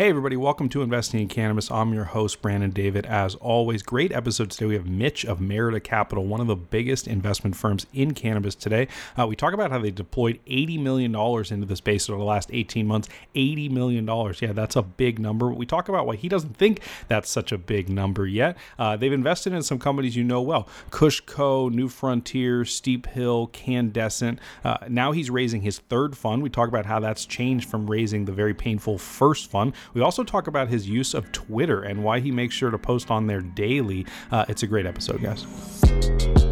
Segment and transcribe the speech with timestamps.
[0.00, 1.70] Hey, everybody, welcome to Investing in Cannabis.
[1.70, 3.04] I'm your host, Brandon David.
[3.04, 4.64] As always, great episode today.
[4.64, 8.88] We have Mitch of Merida Capital, one of the biggest investment firms in cannabis today.
[9.18, 12.48] Uh, we talk about how they deployed $80 million into the space over the last
[12.50, 13.10] 18 months.
[13.34, 14.06] $80 million.
[14.40, 15.52] Yeah, that's a big number.
[15.52, 18.56] We talk about why he doesn't think that's such a big number yet.
[18.78, 24.38] Uh, they've invested in some companies you know well Kushco, New Frontier, Steep Hill, Candescent.
[24.64, 26.42] Uh, now he's raising his third fund.
[26.42, 29.74] We talk about how that's changed from raising the very painful first fund.
[29.94, 33.10] We also talk about his use of Twitter and why he makes sure to post
[33.10, 34.06] on there daily.
[34.30, 36.49] Uh, it's a great episode, guys.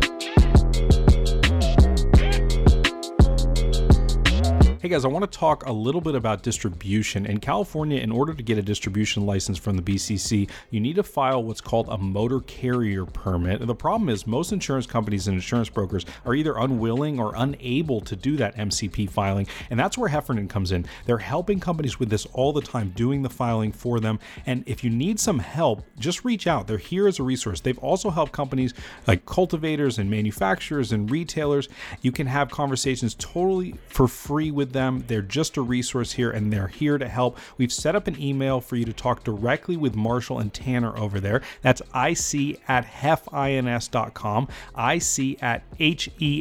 [4.79, 4.87] Mm-hmm.
[4.87, 7.27] Hey guys, I want to talk a little bit about distribution.
[7.27, 11.03] In California, in order to get a distribution license from the BCC, you need to
[11.03, 13.61] file what's called a motor carrier permit.
[13.61, 18.01] And the problem is, most insurance companies and insurance brokers are either unwilling or unable
[18.03, 19.49] to do that MCP filing.
[19.71, 20.87] And that's where Heffernan comes in.
[21.07, 24.21] They're helping companies with this all the time, doing the filing for them.
[24.47, 26.69] And if you need some help, just reach out.
[26.69, 27.61] They're here as a resource.
[27.61, 28.75] They've also helped companies
[29.09, 31.69] like cultivators and manufacturers and retailers.
[32.01, 35.05] You can have conversations totally for free with them.
[35.07, 37.39] They're just a resource here and they're here to help.
[37.57, 41.21] We've set up an email for you to talk directly with Marshall and Tanner over
[41.21, 41.43] there.
[41.63, 46.35] That's ic at heffins.com, ic at h-e-f-f-i-n-s.com.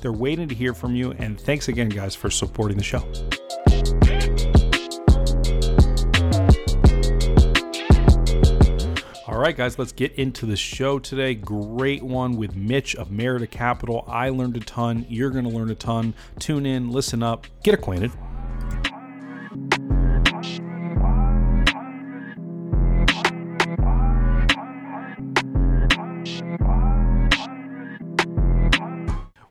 [0.00, 1.12] They're waiting to hear from you.
[1.12, 3.02] And thanks again, guys, for supporting the show.
[9.34, 11.34] All right, guys, let's get into the show today.
[11.34, 14.04] Great one with Mitch of Merida Capital.
[14.06, 15.06] I learned a ton.
[15.08, 16.14] You're going to learn a ton.
[16.38, 18.12] Tune in, listen up, get acquainted.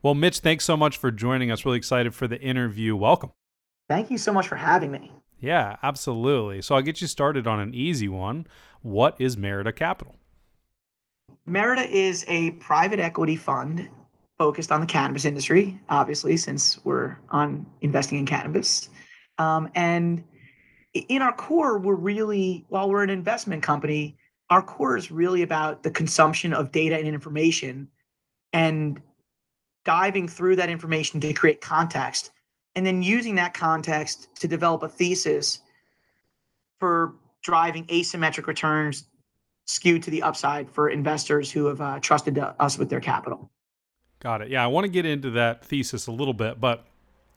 [0.01, 1.65] Well, Mitch, thanks so much for joining us.
[1.65, 2.95] Really excited for the interview.
[2.95, 3.31] Welcome.
[3.89, 5.11] Thank you so much for having me.
[5.43, 6.61] Yeah, absolutely.
[6.61, 8.47] So I'll get you started on an easy one.
[8.81, 10.15] What is Merida Capital?
[11.45, 13.89] Merida is a private equity fund
[14.37, 18.89] focused on the cannabis industry, obviously, since we're on investing in cannabis.
[19.37, 20.23] Um, and
[20.93, 24.15] in our core, we're really, while we're an investment company,
[24.49, 27.89] our core is really about the consumption of data and information
[28.53, 29.01] and
[29.83, 32.31] diving through that information to create context
[32.75, 35.59] and then using that context to develop a thesis
[36.79, 39.05] for driving asymmetric returns
[39.65, 43.49] skewed to the upside for investors who have uh, trusted us with their capital.
[44.19, 44.49] Got it.
[44.49, 46.85] Yeah, I want to get into that thesis a little bit, but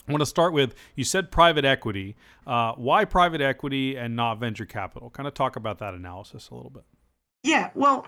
[0.09, 2.17] I want to start with you said private equity.
[2.47, 5.11] Uh, why private equity and not venture capital?
[5.11, 6.85] Kind of talk about that analysis a little bit.
[7.43, 8.07] Yeah, well,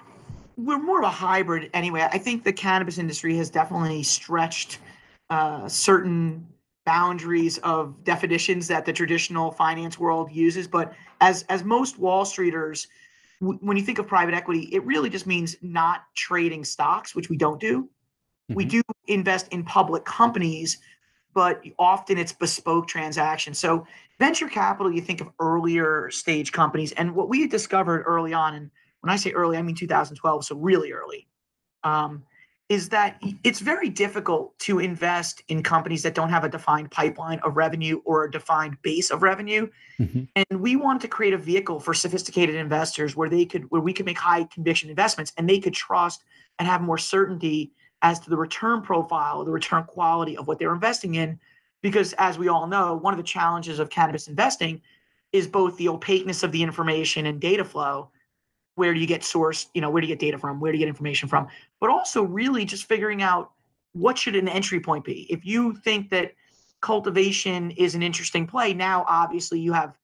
[0.56, 2.08] we're more of a hybrid anyway.
[2.10, 4.78] I think the cannabis industry has definitely stretched
[5.30, 6.46] uh, certain
[6.88, 10.66] boundaries of definitions that the traditional finance world uses.
[10.66, 12.86] But as as most Wall Streeters,
[13.42, 17.28] w- when you think of private equity, it really just means not trading stocks, which
[17.28, 17.82] we don't do.
[17.82, 18.54] Mm-hmm.
[18.54, 20.78] We do invest in public companies,
[21.34, 23.58] but often it's bespoke transactions.
[23.58, 23.86] So
[24.18, 28.70] venture capital, you think of earlier stage companies, and what we discovered early on, and
[29.00, 31.28] when I say early, I mean 2012, so really early,
[31.84, 32.24] um,
[32.68, 37.38] is that it's very difficult to invest in companies that don't have a defined pipeline
[37.40, 39.66] of revenue or a defined base of revenue.
[39.98, 40.24] Mm-hmm.
[40.36, 43.94] And we wanted to create a vehicle for sophisticated investors where they could where we
[43.94, 46.24] could make high conviction investments and they could trust
[46.58, 50.74] and have more certainty as to the return profile, the return quality of what they're
[50.74, 51.40] investing in.
[51.80, 54.82] Because as we all know, one of the challenges of cannabis investing
[55.32, 58.10] is both the opaqueness of the information and data flow
[58.78, 60.78] where do you get source you know where do you get data from where do
[60.78, 61.46] you get information from
[61.80, 63.50] but also really just figuring out
[63.92, 65.26] what should an entry point be.
[65.30, 66.32] If you think that
[66.80, 69.96] cultivation is an interesting play now obviously you have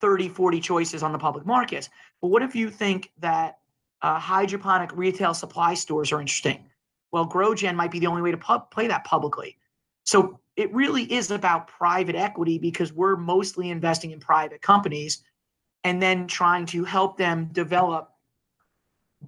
[0.00, 1.90] 30 40 choices on the public markets
[2.22, 3.58] but what if you think that
[4.02, 6.64] uh, hydroponic retail supply stores are interesting?
[7.12, 9.58] Well growgen might be the only way to play that publicly.
[10.04, 15.22] So it really is about private equity because we're mostly investing in private companies
[15.82, 18.13] and then trying to help them develop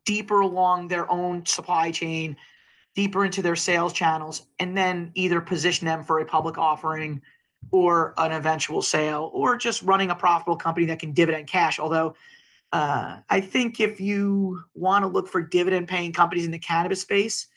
[0.04, 2.36] deeper along their own supply chain,
[2.94, 7.20] deeper into their sales channels, and then either position them for a public offering
[7.72, 11.78] or an eventual sale, or just running a profitable company that can dividend cash.
[11.78, 12.14] Although
[12.72, 17.00] uh, I think if you want to look for dividend paying companies in the cannabis
[17.00, 17.48] space,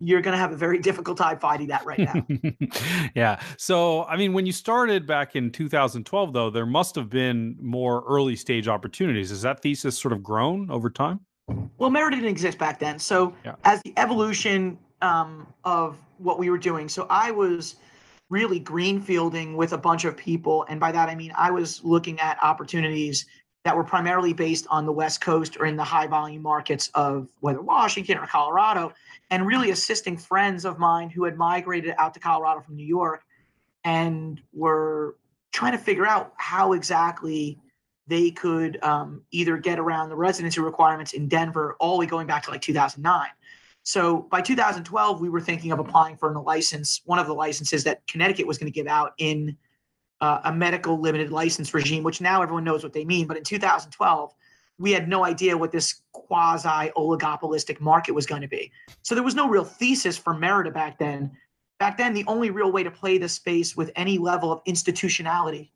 [0.00, 2.26] you're going to have a very difficult time finding that right now.
[3.14, 3.40] yeah.
[3.58, 8.02] So, I mean, when you started back in 2012, though, there must have been more
[8.08, 9.30] early stage opportunities.
[9.30, 11.20] Has that thesis sort of grown over time?
[11.78, 12.98] Well, Merida didn't exist back then.
[12.98, 13.54] So yeah.
[13.64, 17.76] as the evolution um, of what we were doing, so I was
[18.28, 20.64] really greenfielding with a bunch of people.
[20.68, 23.26] And by that, I mean, I was looking at opportunities
[23.64, 27.28] that were primarily based on the West Coast or in the high volume markets of
[27.40, 28.92] whether Washington or Colorado,
[29.30, 33.22] and really assisting friends of mine who had migrated out to Colorado from New York
[33.84, 35.16] and were
[35.52, 37.58] trying to figure out how exactly
[38.10, 42.26] they could um, either get around the residency requirements in Denver, all the way going
[42.26, 43.28] back to like 2009.
[43.84, 47.84] So by 2012, we were thinking of applying for a license, one of the licenses
[47.84, 49.56] that Connecticut was going to give out in
[50.20, 53.28] uh, a medical limited license regime, which now everyone knows what they mean.
[53.28, 54.34] But in 2012,
[54.78, 58.72] we had no idea what this quasi oligopolistic market was going to be.
[59.02, 61.30] So there was no real thesis for Merida back then.
[61.78, 65.72] Back then, the only real way to play this space with any level of institutionality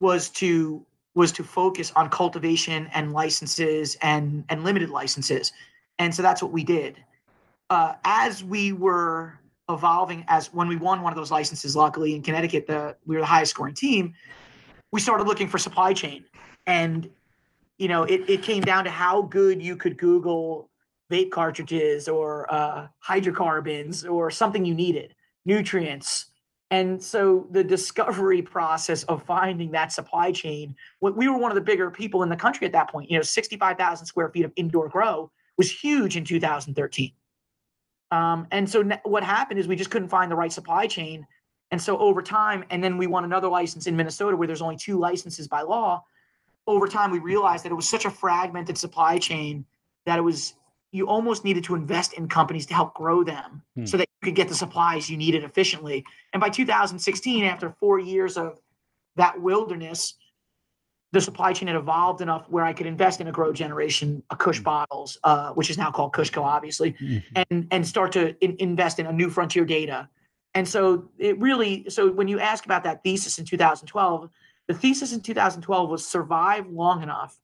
[0.00, 5.52] was to was to focus on cultivation and licenses and and limited licenses,
[5.98, 7.02] and so that's what we did.
[7.70, 9.38] Uh, as we were
[9.68, 13.20] evolving as when we won one of those licenses, luckily in Connecticut, the we were
[13.20, 14.14] the highest scoring team.
[14.90, 16.24] We started looking for supply chain,
[16.66, 17.08] and
[17.78, 20.70] you know it it came down to how good you could Google
[21.10, 25.14] vape cartridges or uh, hydrocarbons or something you needed,
[25.44, 26.26] nutrients.
[26.72, 31.60] And so the discovery process of finding that supply chain, we were one of the
[31.60, 33.10] bigger people in the country at that point.
[33.10, 37.12] You know, 65,000 square feet of indoor grow was huge in 2013.
[38.10, 41.26] Um, and so what happened is we just couldn't find the right supply chain.
[41.70, 44.76] And so over time, and then we won another license in Minnesota where there's only
[44.76, 46.02] two licenses by law.
[46.66, 49.64] Over time, we realized that it was such a fragmented supply chain
[50.06, 50.54] that it was
[50.92, 53.86] you almost needed to invest in companies to help grow them hmm.
[53.86, 56.04] so that you could get the supplies you needed efficiently.
[56.32, 58.60] And by 2016, after four years of
[59.16, 60.14] that wilderness,
[61.12, 64.56] the supply chain had evolved enough where I could invest in a GrowGeneration, a Kush
[64.56, 64.64] mm-hmm.
[64.64, 67.42] bottles, uh, which is now called Kushco, obviously, mm-hmm.
[67.50, 70.08] and and start to in, invest in a new frontier data.
[70.54, 74.28] And so it really, so when you ask about that thesis in 2012,
[74.68, 77.38] the thesis in 2012 was survive long enough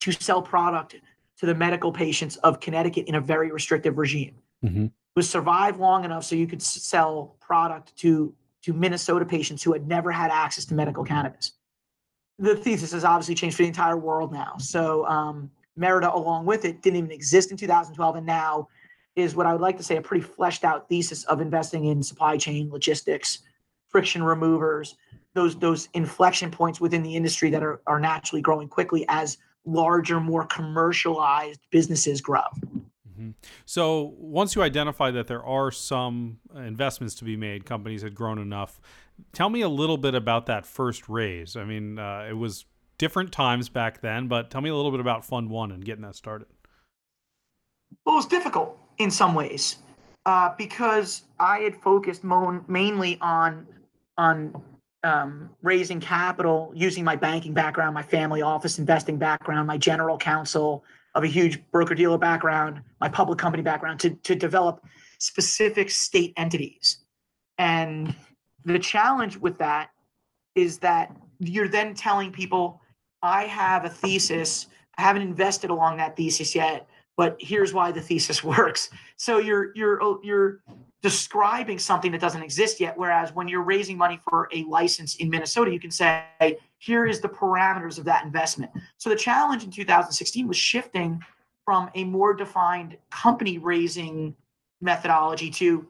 [0.00, 0.96] to sell product
[1.42, 4.36] to the medical patients of Connecticut in a very restrictive regime.
[4.64, 4.86] Mm-hmm.
[5.14, 9.86] Was survive long enough so you could sell product to to Minnesota patients who had
[9.86, 11.52] never had access to medical cannabis
[12.38, 14.56] the thesis has obviously changed for the entire world now.
[14.58, 18.68] So um, Merida, along with it, didn't even exist in 2012, and now
[19.14, 22.02] is what I would like to say a pretty fleshed out thesis of investing in
[22.02, 23.40] supply chain logistics,
[23.88, 24.96] friction removers,
[25.34, 30.20] those those inflection points within the industry that are are naturally growing quickly as larger,
[30.20, 32.42] more commercialized businesses grow.
[33.10, 33.30] Mm-hmm.
[33.64, 38.38] So once you identify that there are some investments to be made, companies had grown
[38.38, 38.80] enough
[39.32, 41.56] Tell me a little bit about that first raise.
[41.56, 42.64] I mean, uh, it was
[42.98, 46.02] different times back then, but tell me a little bit about Fund One and getting
[46.02, 46.48] that started.
[48.04, 49.76] Well, it was difficult in some ways
[50.26, 53.66] uh, because I had focused mo- mainly on
[54.18, 54.62] on
[55.04, 60.84] um, raising capital using my banking background, my family office investing background, my general counsel
[61.14, 64.84] of a huge broker dealer background, my public company background to to develop
[65.18, 66.98] specific state entities.
[67.58, 68.14] And
[68.64, 69.90] the challenge with that
[70.54, 72.80] is that you're then telling people,
[73.22, 74.66] I have a thesis.
[74.98, 78.90] I haven't invested along that thesis yet, but here's why the thesis works.
[79.16, 80.60] So you're you're you're
[81.02, 82.96] describing something that doesn't exist yet.
[82.96, 86.24] Whereas when you're raising money for a license in Minnesota, you can say,
[86.78, 88.70] here is the parameters of that investment.
[88.98, 91.20] So the challenge in 2016 was shifting
[91.64, 94.34] from a more defined company raising
[94.80, 95.86] methodology to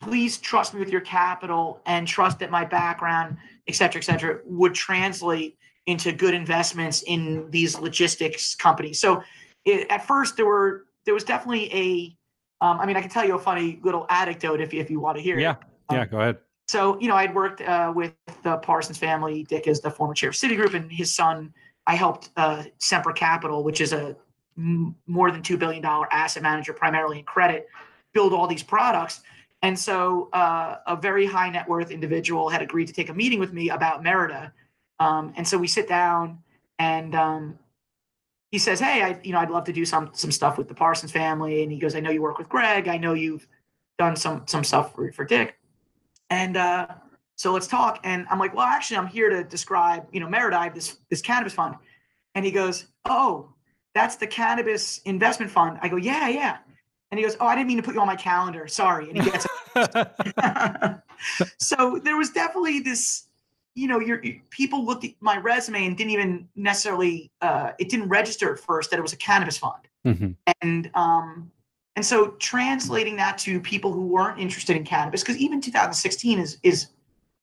[0.00, 4.40] please trust me with your capital and trust that my background, et cetera, et cetera,
[4.44, 5.56] would translate
[5.86, 9.00] into good investments in these logistics companies.
[9.00, 9.22] So
[9.64, 12.16] it, at first there were there was definitely a
[12.64, 15.16] um, I mean I can tell you a funny little anecdote if if you want
[15.18, 15.52] to hear yeah.
[15.52, 15.56] it.
[15.90, 16.38] Yeah, yeah, go ahead.
[16.68, 19.44] So you know I'd worked uh, with the Parsons family.
[19.44, 21.52] Dick is the former chair of Citigroup, and his son.
[21.86, 24.16] I helped uh, Sempra Capital, which is a
[24.56, 27.68] m- more than two billion dollar asset manager, primarily in credit,
[28.14, 29.20] build all these products.
[29.60, 33.40] And so uh, a very high net worth individual had agreed to take a meeting
[33.40, 34.52] with me about Merida.
[35.00, 36.38] Um, and so we sit down
[36.78, 37.58] and um,
[38.54, 40.74] he says, Hey, I, you know, I'd love to do some, some stuff with the
[40.76, 41.64] Parsons family.
[41.64, 42.86] And he goes, I know you work with Greg.
[42.86, 43.48] I know you've
[43.98, 45.58] done some, some stuff for, for Dick.
[46.30, 46.86] And uh,
[47.34, 47.98] so let's talk.
[48.04, 51.52] And I'm like, well, actually I'm here to describe, you know, Merida, this, this cannabis
[51.52, 51.74] fund.
[52.36, 53.48] And he goes, Oh,
[53.92, 55.80] that's the cannabis investment fund.
[55.82, 56.58] I go, yeah, yeah.
[57.10, 58.68] And he goes, Oh, I didn't mean to put you on my calendar.
[58.68, 59.10] Sorry.
[59.10, 59.48] And he gets
[61.58, 63.24] so there was definitely this,
[63.74, 68.08] you know, your people looked at my resume and didn't even necessarily, uh, it didn't
[68.08, 69.88] register at first that it was a cannabis fund.
[70.06, 70.30] Mm-hmm.
[70.62, 71.50] And um,
[71.96, 76.58] And so translating that to people who weren't interested in cannabis, because even 2016 is
[76.62, 76.88] is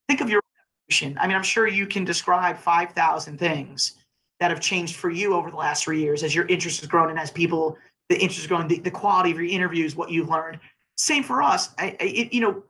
[0.08, 0.42] think of your
[0.90, 1.18] evolution.
[1.20, 3.94] I mean, I'm sure you can describe 5,000 things
[4.40, 7.10] that have changed for you over the last three years as your interest has grown
[7.10, 7.78] and as people,
[8.10, 10.60] the interest is growing, the, the quality of your interviews, what you've learned.
[10.98, 11.70] Same for us.
[11.78, 12.64] I, I, it, you know,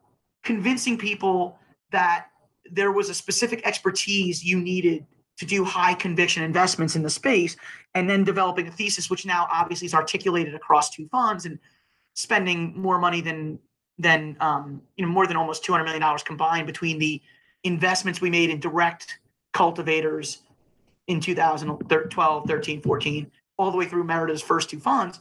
[0.44, 1.58] convincing people
[1.91, 2.27] that
[2.72, 5.06] there was a specific expertise you needed
[5.38, 7.56] to do high conviction investments in the space
[7.96, 11.60] and then developing a thesis which now obviously is articulated across two funds and
[12.13, 13.60] spending more money than
[13.98, 17.22] than um, you know more than almost 200 million dollars combined between the
[17.63, 19.20] investments we made in direct
[19.54, 20.40] cultivators
[21.08, 25.20] in 2012 13 14 all the way through merida's first two funds.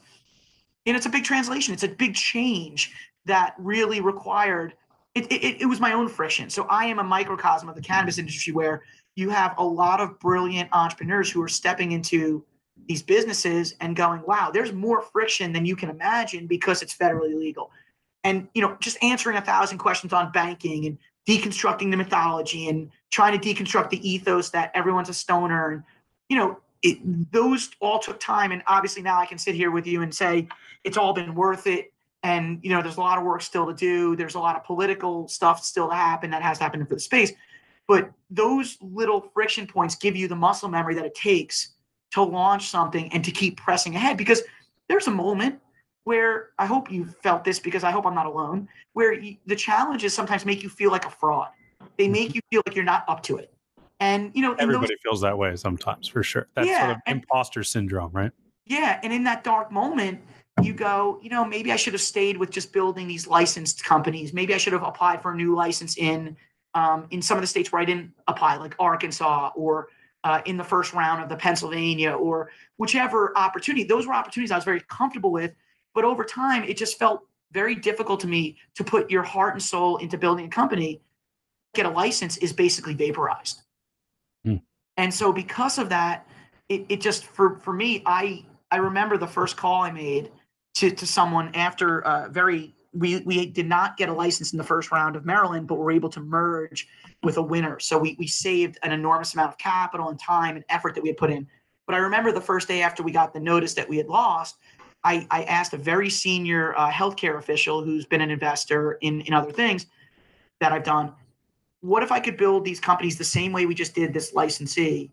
[0.86, 1.74] And it's a big translation.
[1.74, 2.92] It's a big change
[3.26, 4.74] that really required
[5.14, 8.18] it, it, it was my own friction so i am a microcosm of the cannabis
[8.18, 8.82] industry where
[9.16, 12.44] you have a lot of brilliant entrepreneurs who are stepping into
[12.88, 17.34] these businesses and going, wow, there's more friction than you can imagine because it's federally
[17.34, 17.70] legal.
[18.24, 20.98] And you know, just answering a thousand questions on banking and
[21.28, 25.82] deconstructing the mythology and trying to deconstruct the ethos that everyone's a stoner and
[26.28, 26.98] you know, it,
[27.32, 28.52] those all took time.
[28.52, 30.48] And obviously now I can sit here with you and say
[30.84, 31.89] it's all been worth it.
[32.22, 34.16] And you know, there's a lot of work still to do.
[34.16, 37.00] There's a lot of political stuff still to happen that has to happen for the
[37.00, 37.32] space.
[37.88, 41.74] But those little friction points give you the muscle memory that it takes
[42.12, 44.42] to launch something and to keep pressing ahead because
[44.88, 45.58] there's a moment
[46.04, 49.56] where I hope you felt this because I hope I'm not alone, where you, the
[49.56, 51.48] challenges sometimes make you feel like a fraud.
[51.96, 52.36] They make mm-hmm.
[52.36, 53.52] you feel like you're not up to it.
[54.00, 56.48] And you know, everybody those, feels that way sometimes for sure.
[56.54, 58.32] That's yeah, sort of and, imposter syndrome, right?
[58.66, 58.98] Yeah.
[59.02, 60.20] And in that dark moment,
[60.62, 64.32] you go, you know, maybe I should have stayed with just building these licensed companies.
[64.32, 66.36] Maybe I should have applied for a new license in
[66.74, 69.88] um, in some of the states where I didn't apply, like Arkansas or
[70.24, 73.84] uh, in the first round of the Pennsylvania or whichever opportunity.
[73.84, 75.52] Those were opportunities I was very comfortable with.
[75.94, 79.62] But over time, it just felt very difficult to me to put your heart and
[79.62, 81.00] soul into building a company.
[81.74, 83.62] Get a license is basically vaporized.
[84.44, 84.56] Hmm.
[84.96, 86.26] And so because of that,
[86.68, 90.30] it, it just for for me, I I remember the first call I made
[90.74, 94.64] to to someone after uh, very we we did not get a license in the
[94.64, 96.88] first round of Maryland, but we're able to merge
[97.22, 97.78] with a winner.
[97.78, 101.08] So we we saved an enormous amount of capital and time and effort that we
[101.08, 101.46] had put in.
[101.86, 104.56] But I remember the first day after we got the notice that we had lost,
[105.02, 109.34] I, I asked a very senior uh, healthcare official who's been an investor in in
[109.34, 109.86] other things
[110.60, 111.12] that I've done.
[111.80, 115.10] What if I could build these companies the same way we just did this licensee,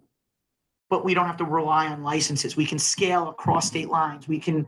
[0.89, 2.57] but we don't have to rely on licenses.
[2.57, 4.27] We can scale across state lines.
[4.27, 4.65] We can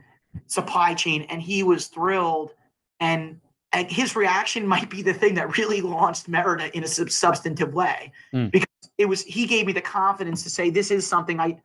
[0.47, 1.23] supply chain.
[1.29, 2.53] And he was thrilled
[2.99, 3.39] and
[3.71, 7.73] and his reaction might be the thing that really launched Merida in a sub- substantive
[7.73, 8.51] way mm.
[8.51, 8.67] because
[8.97, 11.59] it was he gave me the confidence to say this is something I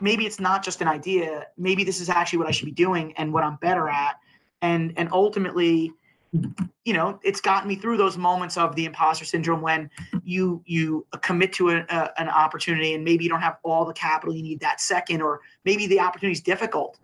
[0.00, 3.12] maybe it's not just an idea maybe this is actually what I should be doing
[3.16, 4.16] and what I'm better at
[4.62, 5.92] and and ultimately
[6.84, 9.90] you know it's gotten me through those moments of the imposter syndrome when
[10.24, 13.92] you you commit to a, a, an opportunity and maybe you don't have all the
[13.92, 16.98] capital you need that second or maybe the opportunity is difficult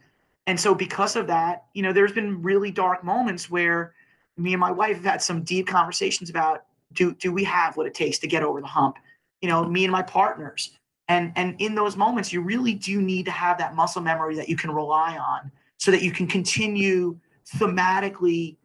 [0.47, 3.95] and so because of that, you know, there's been really dark moments where
[4.37, 7.87] me and my wife have had some deep conversations about do do we have what
[7.87, 8.97] it takes to get over the hump?
[9.41, 10.77] You know, me and my partners.
[11.09, 14.49] And and in those moments, you really do need to have that muscle memory that
[14.49, 17.19] you can rely on so that you can continue
[17.57, 18.57] thematically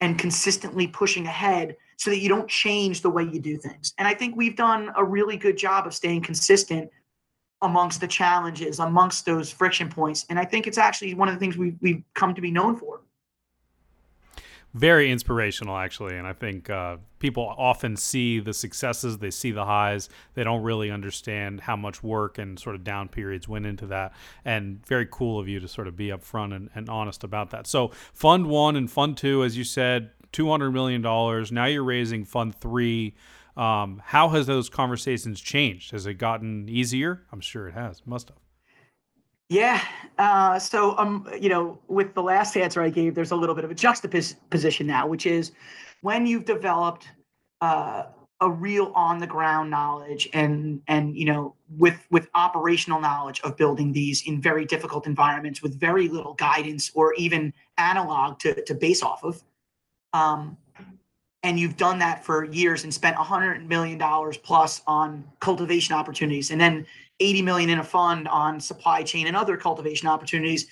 [0.00, 3.92] and consistently pushing ahead so that you don't change the way you do things.
[3.98, 6.90] And I think we've done a really good job of staying consistent
[7.62, 10.26] amongst the challenges, amongst those friction points.
[10.30, 12.76] And I think it's actually one of the things we, we've come to be known
[12.76, 13.00] for.
[14.72, 16.16] Very inspirational, actually.
[16.16, 20.08] And I think uh, people often see the successes, they see the highs.
[20.34, 24.12] They don't really understand how much work and sort of down periods went into that.
[24.44, 27.66] And very cool of you to sort of be upfront and, and honest about that.
[27.66, 31.02] So, Fund One and Fund Two, as you said, $200 million.
[31.02, 33.14] Now you're raising Fund Three.
[33.56, 35.90] Um, how has those conversations changed?
[35.90, 37.26] Has it gotten easier?
[37.32, 38.02] I'm sure it has.
[38.06, 38.38] Must have.
[39.48, 39.82] Yeah.
[40.16, 43.64] Uh, so, um, you know, with the last answer I gave, there's a little bit
[43.64, 45.52] of a juxtaposition now, which is
[46.02, 47.08] when you've developed
[47.60, 48.04] uh,
[48.40, 53.56] a real on the ground knowledge and and you know with with operational knowledge of
[53.56, 58.74] building these in very difficult environments with very little guidance or even analog to to
[58.74, 59.42] base off of
[60.12, 60.56] um,
[61.42, 66.50] and you've done that for years and spent 100 million dollars plus on cultivation opportunities
[66.50, 66.86] and then
[67.20, 70.66] 80 million in a fund on supply chain and other cultivation opportunities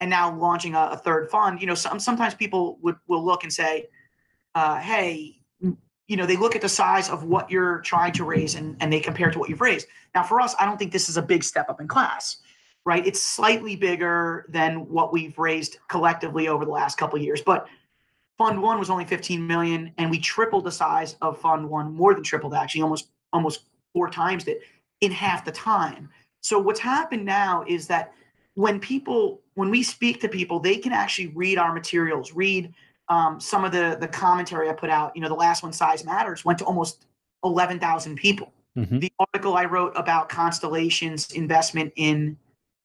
[0.00, 3.42] and now launching a, a third fund you know some, sometimes people would will look
[3.42, 3.86] and say
[4.54, 5.36] uh, hey
[6.06, 8.92] you know they look at the size of what you're trying to raise and, and
[8.92, 11.22] they compare to what you've raised now for us i don't think this is a
[11.22, 12.38] big step up in class
[12.84, 13.06] right?
[13.06, 17.66] It's slightly bigger than what we've raised collectively over the last couple of years, but
[18.38, 22.14] Fund One was only 15 million, and we tripled the size of Fund One, more
[22.14, 24.62] than tripled actually, almost almost four times it
[25.00, 26.08] in half the time.
[26.40, 28.12] So what's happened now is that
[28.54, 32.72] when people, when we speak to people, they can actually read our materials, read
[33.08, 35.14] um, some of the the commentary I put out.
[35.14, 37.06] You know, the last one, Size Matters, went to almost
[37.44, 38.52] 11,000 people.
[38.76, 38.98] Mm-hmm.
[38.98, 42.36] The article I wrote about Constellation's investment in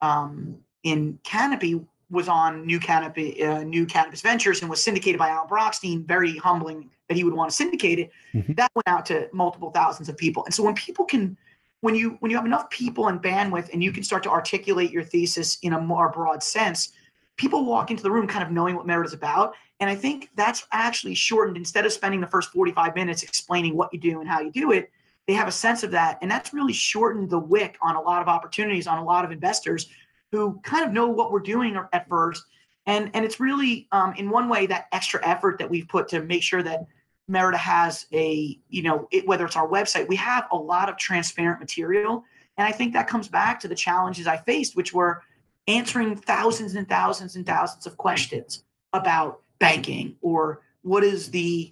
[0.01, 5.29] um, in Canopy was on New Canopy, uh, New Cannabis Ventures, and was syndicated by
[5.29, 6.05] Al Brochstein.
[6.05, 8.11] Very humbling that he would want to syndicate it.
[8.33, 8.53] Mm-hmm.
[8.53, 10.45] That went out to multiple thousands of people.
[10.45, 11.37] And so when people can,
[11.81, 14.91] when you when you have enough people and bandwidth, and you can start to articulate
[14.91, 16.93] your thesis in a more broad sense,
[17.37, 19.53] people walk into the room kind of knowing what Merida is about.
[19.79, 21.57] And I think that's actually shortened.
[21.57, 24.71] Instead of spending the first 45 minutes explaining what you do and how you do
[24.71, 24.91] it,
[25.27, 26.17] they have a sense of that.
[26.21, 29.31] And that's really shortened the wick on a lot of opportunities on a lot of
[29.31, 29.87] investors
[30.31, 32.43] who kind of know what we're doing at first.
[32.85, 36.21] And, and it's really, um, in one way, that extra effort that we've put to
[36.21, 36.85] make sure that
[37.27, 40.97] Merida has a, you know, it, whether it's our website, we have a lot of
[40.97, 42.23] transparent material.
[42.57, 45.21] And I think that comes back to the challenges I faced, which were
[45.67, 51.71] answering thousands and thousands and thousands of questions about banking or what is the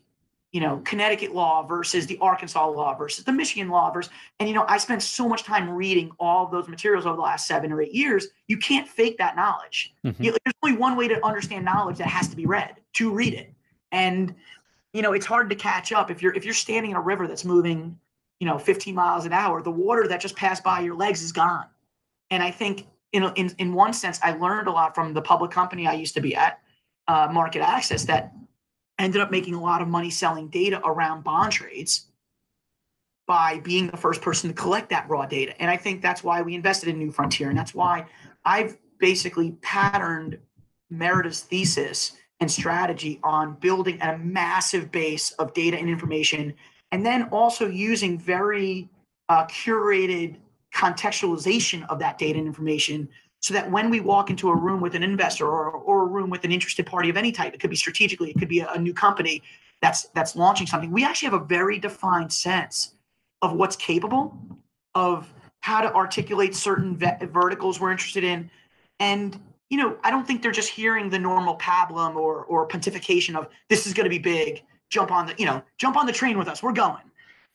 [0.52, 4.56] you know connecticut law versus the arkansas law versus the michigan law versus and you
[4.56, 7.72] know i spent so much time reading all of those materials over the last seven
[7.72, 9.94] or eight years you can't fake that knowledge.
[10.06, 10.24] Mm-hmm.
[10.24, 13.34] you, there's only one way to understand knowledge that has to be read to read
[13.34, 13.54] it.
[13.92, 14.34] And
[14.94, 16.10] you know it's hard to catch up.
[16.10, 17.98] If you're if you're standing in a river that's moving
[18.40, 21.32] you know 15 miles an hour the water that just passed by your legs is
[21.32, 21.66] gone.
[22.32, 25.52] And i think in, in, in one sense i learned a lot from the public
[25.52, 26.60] company i used to be at
[27.08, 28.34] uh, MarketAxess that
[29.00, 32.08] ended up making a lot of money selling data around bond trades
[33.28, 35.60] by being the first person to collect that raw data.
[35.62, 37.50] And I think that's why we invested in New Frontier.
[37.50, 38.06] And that's why
[38.46, 40.40] I've basically patterned
[40.90, 46.54] Merida's thesis and strategy on building a massive base of data and information,
[46.92, 48.90] and then also using very
[49.30, 50.38] uh, curated
[50.74, 54.96] contextualization of that data and information so that when we walk into a room with
[54.96, 57.70] an investor or, or a room with an interested party of any type, it could
[57.70, 59.42] be strategically, it could be a, a new company
[59.82, 60.92] that's that's launching something.
[60.92, 62.96] We actually have a very defined sense
[63.42, 64.38] of what's capable,
[64.96, 68.50] of how to articulate certain ve- verticals we're interested in,
[69.00, 73.36] and you know, I don't think they're just hearing the normal pablum or or pontification
[73.36, 74.64] of this is going to be big.
[74.90, 76.64] Jump on the you know jump on the train with us.
[76.64, 77.04] We're going.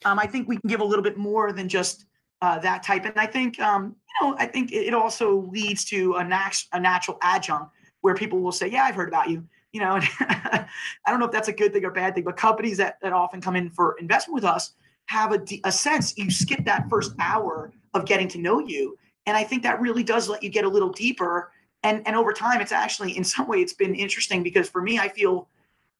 [0.04, 2.06] Um, I think we can give a little bit more than just
[2.42, 6.14] uh, that type, and I think um, you know, I think it also leads to
[6.14, 9.80] a, nat- a natural adjunct where people will say, "Yeah, I've heard about you." You
[9.80, 10.66] know, I
[11.06, 13.40] don't know if that's a good thing or bad thing, but companies that, that often
[13.40, 14.72] come in for investment with us
[15.06, 19.36] have a, a sense you skip that first hour of getting to know you, and
[19.36, 21.52] I think that really does let you get a little deeper.
[21.84, 24.98] And and over time, it's actually in some way it's been interesting because for me,
[24.98, 25.48] I feel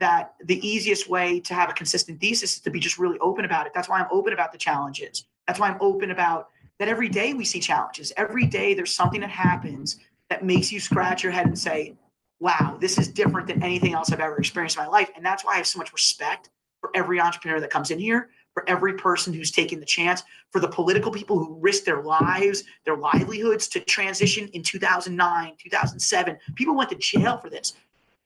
[0.00, 3.44] that the easiest way to have a consistent thesis is to be just really open
[3.44, 3.72] about it.
[3.72, 5.24] That's why I'm open about the challenges.
[5.46, 8.12] That's why I'm open about that every day we see challenges.
[8.16, 9.98] Every day there's something that happens
[10.30, 11.94] that makes you scratch your head and say,
[12.40, 15.10] wow, this is different than anything else I've ever experienced in my life.
[15.14, 16.50] And that's why I have so much respect
[16.80, 20.58] for every entrepreneur that comes in here, for every person who's taking the chance, for
[20.58, 26.38] the political people who risked their lives, their livelihoods to transition in 2009, 2007.
[26.56, 27.74] People went to jail for this.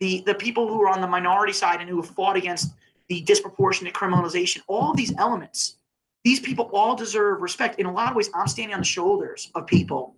[0.00, 2.72] The, the people who are on the minority side and who have fought against
[3.08, 5.76] the disproportionate criminalization, all these elements
[6.26, 7.78] these people all deserve respect.
[7.78, 10.16] In a lot of ways, I'm standing on the shoulders of people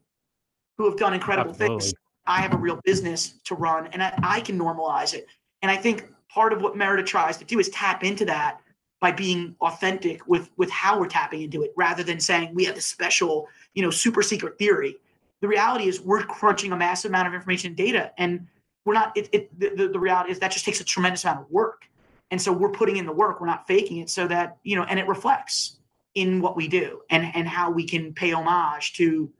[0.78, 1.80] who have done incredible Absolutely.
[1.80, 1.94] things.
[2.26, 5.26] I have a real business to run and I, I can normalize it.
[5.60, 8.58] And I think part of what Merida tries to do is tap into that
[9.02, 12.74] by being authentic with with how we're tapping into it rather than saying we have
[12.74, 14.96] this special you know super secret theory
[15.42, 18.44] the reality is we're crunching a massive amount of information and data and
[18.84, 21.50] we're not it, it the, the reality is that just takes a tremendous amount of
[21.50, 21.84] work
[22.32, 24.82] and so we're putting in the work we're not faking it so that you know
[24.84, 25.77] and it reflects
[26.18, 29.30] in what we do and and how we can pay homage to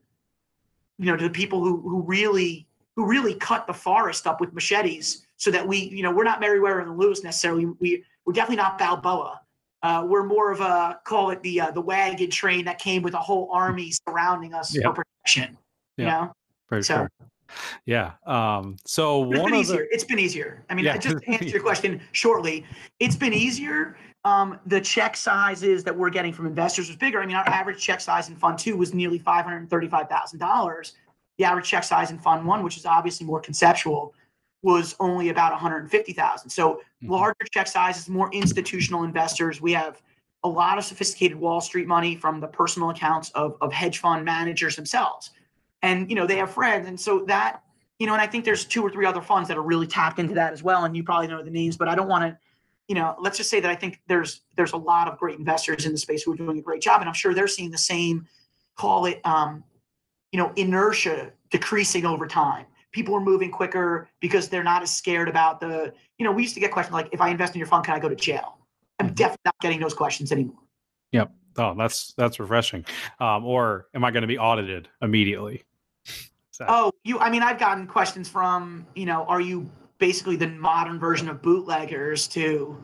[0.97, 2.65] you know to the people who who really
[2.95, 6.39] who really cut the forest up with machetes so that we you know we're not
[6.39, 9.41] Meriwether and Lewis necessarily we we're definitely not Balboa
[9.83, 13.13] uh, we're more of a call it the uh, the wagon train that came with
[13.13, 15.57] a whole army surrounding us for protection
[15.97, 16.31] you know
[16.67, 17.09] for so, sure
[17.85, 18.11] yeah.
[18.27, 19.77] Um, so it's one been easier.
[19.77, 19.87] The...
[19.89, 20.63] It's been easier.
[20.69, 20.97] I mean, yeah.
[20.97, 22.63] just to answer your question shortly,
[22.99, 27.21] it's been easier um, the check sizes that we're getting from investors was bigger.
[27.21, 30.39] I mean, our average check size in Fund Two was nearly five hundred thirty-five thousand
[30.39, 30.93] dollars.
[31.37, 34.13] The average check size in Fund One, which is obviously more conceptual,
[34.61, 36.49] was only about one hundred fifty thousand.
[36.49, 37.11] So mm-hmm.
[37.11, 39.61] larger check sizes, more institutional investors.
[39.61, 40.01] We have
[40.43, 44.23] a lot of sophisticated Wall Street money from the personal accounts of, of hedge fund
[44.25, 45.31] managers themselves.
[45.81, 47.63] and you know they have friends, and so that
[47.99, 50.19] you know, and I think there's two or three other funds that are really tapped
[50.19, 52.37] into that as well, and you probably know the names, but I don't want to.
[52.89, 55.85] You know, let's just say that I think there's there's a lot of great investors
[55.85, 57.77] in the space who are doing a great job, and I'm sure they're seeing the
[57.77, 58.27] same,
[58.75, 59.63] call it, um,
[60.33, 65.29] you know, inertia decreasing over time people are moving quicker because they're not as scared
[65.29, 67.67] about the, you know, we used to get questions like, if I invest in your
[67.67, 68.57] fund, can I go to jail?
[68.99, 69.15] I'm mm-hmm.
[69.15, 70.59] definitely not getting those questions anymore.
[71.11, 71.31] Yep.
[71.57, 72.85] Oh, that's that's refreshing.
[73.19, 75.63] Um, or am I going to be audited immediately?
[76.51, 76.65] So.
[76.67, 77.19] Oh, you.
[77.19, 81.41] I mean, I've gotten questions from you know, are you basically the modern version of
[81.41, 82.81] bootleggers to,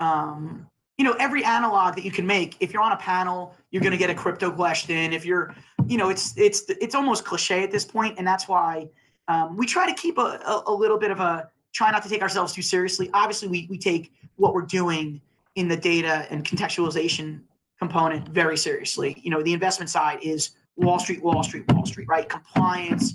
[0.00, 0.66] um,
[0.98, 2.56] you know, every analog that you can make.
[2.60, 5.12] If you're on a panel, you're going to get a crypto question.
[5.12, 5.54] If you're,
[5.86, 8.88] you know, it's it's it's almost cliche at this point, and that's why
[9.28, 12.08] um, we try to keep a, a, a, little bit of a try not to
[12.08, 13.10] take ourselves too seriously.
[13.14, 15.20] Obviously, we, we take what we're doing
[15.54, 17.40] in the data and contextualization
[17.78, 19.20] component very seriously.
[19.22, 22.28] You know, the investment side is Wall Street, Wall Street, Wall Street, right?
[22.28, 23.14] Compliance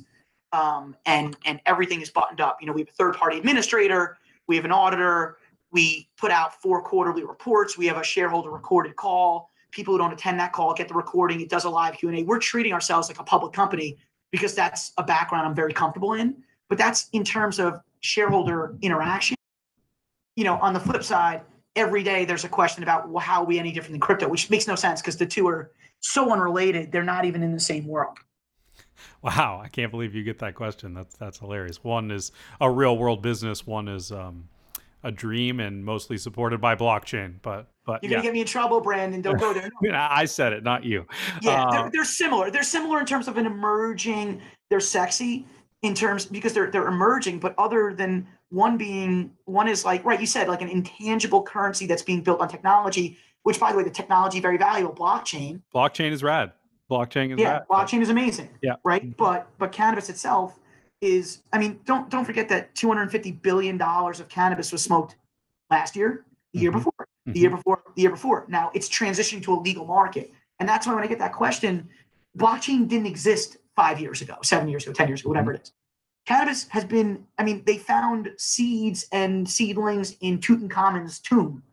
[0.53, 2.57] um, and and everything is buttoned up.
[2.62, 5.38] You know, we have a third party administrator, we have an auditor,
[5.71, 9.49] we put out four quarterly reports, we have a shareholder recorded call.
[9.71, 11.41] People who don't attend that call get the recording.
[11.41, 12.23] It does a live Q and A.
[12.23, 13.97] We're treating ourselves like a public company
[14.31, 16.43] because that's a background I'm very comfortable in.
[16.69, 19.35] But that's in terms of shareholder interaction.
[20.35, 21.41] You know, on the flip side,
[21.75, 24.49] every day there's a question about well, how are we any different than crypto, which
[24.49, 26.91] makes no sense because the two are so unrelated.
[26.91, 28.17] They're not even in the same world.
[29.21, 30.93] Wow, I can't believe you get that question.
[30.93, 31.83] That's that's hilarious.
[31.83, 32.31] One is
[32.62, 33.67] a real world business.
[33.67, 34.47] One is um,
[35.03, 37.35] a dream and mostly supported by blockchain.
[37.41, 39.21] But but you're gonna get me in trouble, Brandon.
[39.21, 39.69] Don't go there.
[39.81, 40.07] No.
[40.09, 41.05] I said it, not you.
[41.41, 42.51] Yeah, uh, they're, they're, similar.
[42.51, 44.41] They're similar in terms of an emerging.
[44.69, 45.47] They're sexy
[45.81, 50.19] in terms because they're they're emerging, but other than one being one is like right,
[50.19, 53.17] you said like an intangible currency that's being built on technology.
[53.43, 54.93] Which, by the way, the technology very valuable.
[54.93, 55.62] Blockchain.
[55.73, 56.51] Blockchain is rad.
[56.89, 57.52] Blockchain is yeah.
[57.52, 57.65] rad.
[57.69, 58.49] Blockchain is amazing.
[58.62, 58.75] Yeah.
[58.84, 59.12] Right, mm-hmm.
[59.17, 60.60] but but cannabis itself
[61.02, 61.43] is.
[61.54, 65.15] I mean, don't don't forget that 250 billion dollars of cannabis was smoked
[65.69, 66.80] last year, the year mm-hmm.
[66.80, 67.39] before, the mm-hmm.
[67.39, 68.45] year before, the year before.
[68.47, 70.34] Now it's transitioning to a legal market.
[70.60, 71.88] And that's why when I get that question,
[72.38, 75.62] blockchain didn't exist five years ago, seven years ago, 10 years ago, whatever mm-hmm.
[75.62, 75.73] it is.
[76.25, 81.63] Cannabis has been, I mean, they found seeds and seedlings in Tutankhamun's tomb.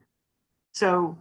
[0.72, 1.18] So,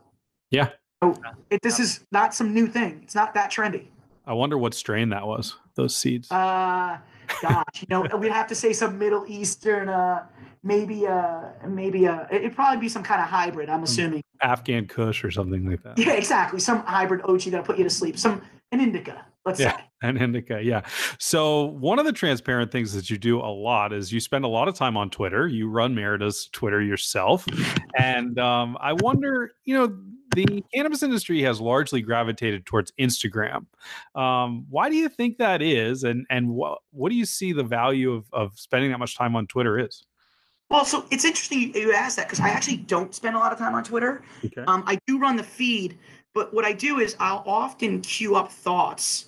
[0.52, 0.70] yeah.
[1.14, 3.02] So it, this is not some new thing.
[3.04, 3.88] It's not that trendy.
[4.26, 6.32] I wonder what strain that was, those seeds.
[6.32, 6.98] Uh,
[7.42, 10.26] gosh, you know, we'd have to say some Middle Eastern, uh,
[10.66, 14.22] maybe uh maybe uh it'd probably be some kind of hybrid i'm assuming.
[14.42, 15.98] Afghan kush or something like that.
[15.98, 16.60] Yeah exactly.
[16.60, 18.18] Some hybrid og that'll put you to sleep.
[18.18, 18.42] Some
[18.72, 19.84] an indica let's yeah, say.
[20.02, 20.82] an indica yeah.
[21.20, 24.48] So one of the transparent things that you do a lot is you spend a
[24.48, 25.48] lot of time on twitter.
[25.48, 27.46] You run merida's twitter yourself.
[27.98, 29.96] And um, i wonder you know
[30.36, 33.66] the cannabis industry has largely gravitated towards Instagram.
[34.14, 37.64] Um, why do you think that is, and and what what do you see the
[37.64, 40.04] value of of spending that much time on Twitter is?
[40.70, 43.58] Well, so it's interesting you ask that because I actually don't spend a lot of
[43.58, 44.24] time on Twitter.
[44.44, 44.64] Okay.
[44.68, 45.98] Um, I do run the feed,
[46.34, 49.26] but what I do is I'll often queue up thoughts,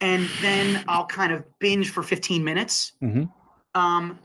[0.00, 2.92] and then I'll kind of binge for 15 minutes.
[3.02, 3.24] Mm-hmm.
[3.80, 4.18] Um,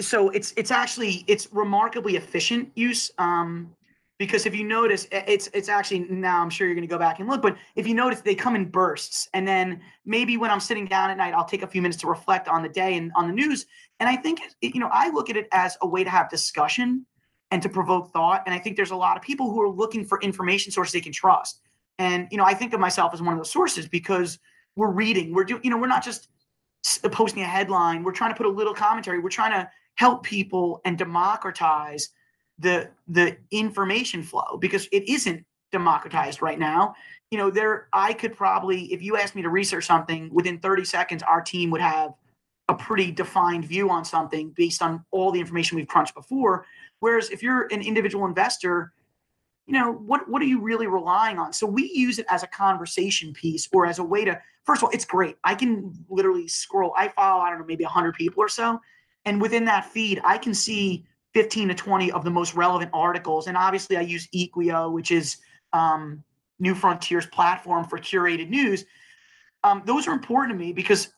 [0.00, 3.10] so it's it's actually it's remarkably efficient use.
[3.18, 3.74] Um,
[4.18, 7.20] because if you notice it's it's actually now i'm sure you're going to go back
[7.20, 9.28] and look but if you notice they come in bursts.
[9.34, 12.06] And then maybe when i'm sitting down at night i'll take a few minutes to
[12.06, 13.66] reflect on the day and on the news.
[14.00, 17.06] And i think you know i look at it as a way to have discussion
[17.50, 18.42] and to provoke thought.
[18.46, 21.00] And i think there's a lot of people who are looking for information sources they
[21.00, 21.60] can trust.
[21.98, 24.38] And you know i think of myself as one of those sources because
[24.76, 26.28] we're reading we're doing you know we're not just
[27.10, 28.02] posting a headline.
[28.02, 29.18] We're trying to put a little commentary.
[29.18, 32.10] We're trying to help people and democratize
[32.58, 36.94] the the information flow because it isn't democratized right now.
[37.30, 40.84] You know there i could probably if you asked me to research something within 30
[40.84, 42.14] seconds our team would have
[42.68, 46.66] a pretty defined view on something based on all the information we've crunched before.
[47.00, 48.92] Whereas if you're an individual investor
[49.66, 51.52] you know what what are you really relying on?
[51.52, 54.84] So we use it as a conversation piece or as a way to first of
[54.84, 55.36] all it's great.
[55.42, 58.80] I can literally scroll i follow i don't know maybe 100 people or so.
[59.24, 61.04] And within that feed i can see
[61.36, 63.46] 15 to 20 of the most relevant articles.
[63.46, 65.36] And obviously, I use Equio, which is
[65.74, 66.24] um,
[66.58, 68.86] New Frontier's platform for curated news.
[69.62, 71.12] Um, those are important to me because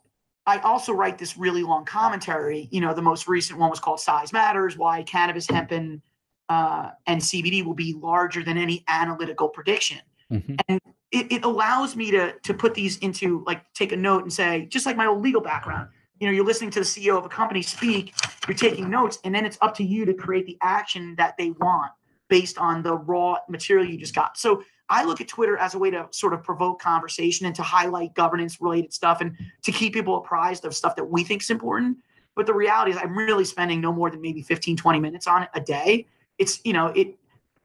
[0.44, 2.66] I also write this really long commentary.
[2.72, 6.02] You know, the most recent one was called Size Matters Why Cannabis, Hemp, and,
[6.48, 9.98] uh, and CBD will be larger than any analytical prediction.
[10.32, 10.56] Mm-hmm.
[10.68, 10.80] And
[11.12, 14.66] it, it allows me to, to put these into like take a note and say,
[14.68, 17.28] just like my old legal background, you know you're listening to the ceo of a
[17.28, 18.14] company speak
[18.46, 21.50] you're taking notes and then it's up to you to create the action that they
[21.52, 21.90] want
[22.28, 25.78] based on the raw material you just got so I look at Twitter as a
[25.78, 29.92] way to sort of provoke conversation and to highlight governance related stuff and to keep
[29.92, 31.98] people apprised of stuff that we think is important.
[32.34, 35.42] But the reality is I'm really spending no more than maybe 15, 20 minutes on
[35.42, 36.06] it a day.
[36.38, 37.18] It's, you know, it,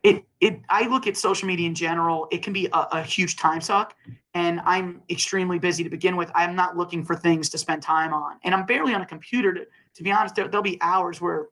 [0.04, 3.38] it, it, I look at social media in general, it can be a, a huge
[3.38, 3.96] time suck.
[4.34, 6.30] And I'm extremely busy to begin with.
[6.36, 8.38] I'm not looking for things to spend time on.
[8.44, 11.48] And I'm barely on a computer to, to be honest, there, there'll be hours where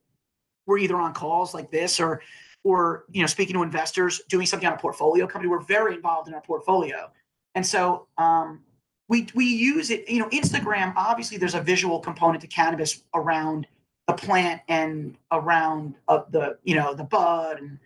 [0.66, 2.22] we're either on calls like this or
[2.64, 6.28] or you know speaking to investors doing something on a portfolio company we're very involved
[6.28, 7.10] in our portfolio
[7.56, 8.62] and so um,
[9.08, 13.68] we we use it you know instagram obviously there's a visual component to cannabis around
[14.08, 17.80] the plant and around uh, the you know the bud and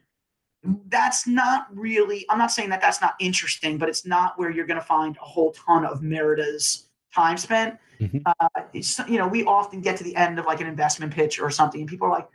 [0.88, 4.66] that's not really i'm not saying that that's not interesting but it's not where you're
[4.66, 8.18] going to find a whole ton of merida's time spent mm-hmm.
[8.26, 11.50] uh, you know we often get to the end of like an investment pitch or
[11.50, 12.28] something and people are like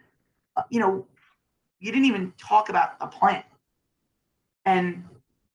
[0.56, 1.06] uh, you know
[1.80, 3.44] you didn't even talk about a plant.
[4.66, 5.04] And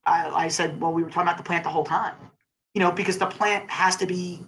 [0.06, 2.16] I, I said, well, we were talking about the plant the whole time,
[2.74, 4.44] you know, because the plant has to be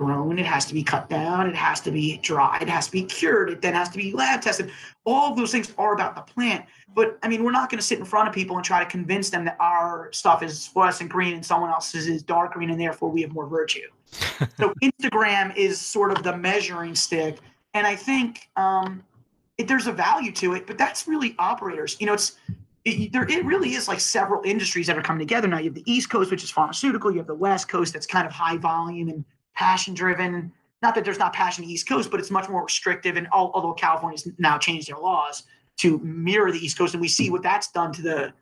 [0.00, 2.92] grown, it has to be cut down, it has to be dried, it has to
[2.92, 4.70] be cured, it then has to be lab tested.
[5.04, 6.64] All of those things are about the plant.
[6.94, 8.88] But I mean, we're not going to sit in front of people and try to
[8.88, 12.80] convince them that our stuff is fluorescent green and someone else's is dark green, and
[12.80, 13.88] therefore we have more virtue.
[14.58, 17.38] so Instagram is sort of the measuring stick.
[17.74, 19.04] And I think um,
[19.58, 21.98] it, there's a value to it, but that's really operators.
[22.00, 22.38] You know, it's
[22.86, 23.28] it, there.
[23.28, 25.58] It really is like several industries that are coming together now.
[25.58, 27.10] You have the East Coast, which is pharmaceutical.
[27.10, 29.24] You have the West Coast, that's kind of high volume and
[29.60, 30.50] passion driven.
[30.82, 33.16] Not that there's not passion in the East Coast, but it's much more restrictive.
[33.16, 35.44] And all, although California's now changed their laws
[35.78, 38.32] to mirror the East Coast, and we see what that's done to the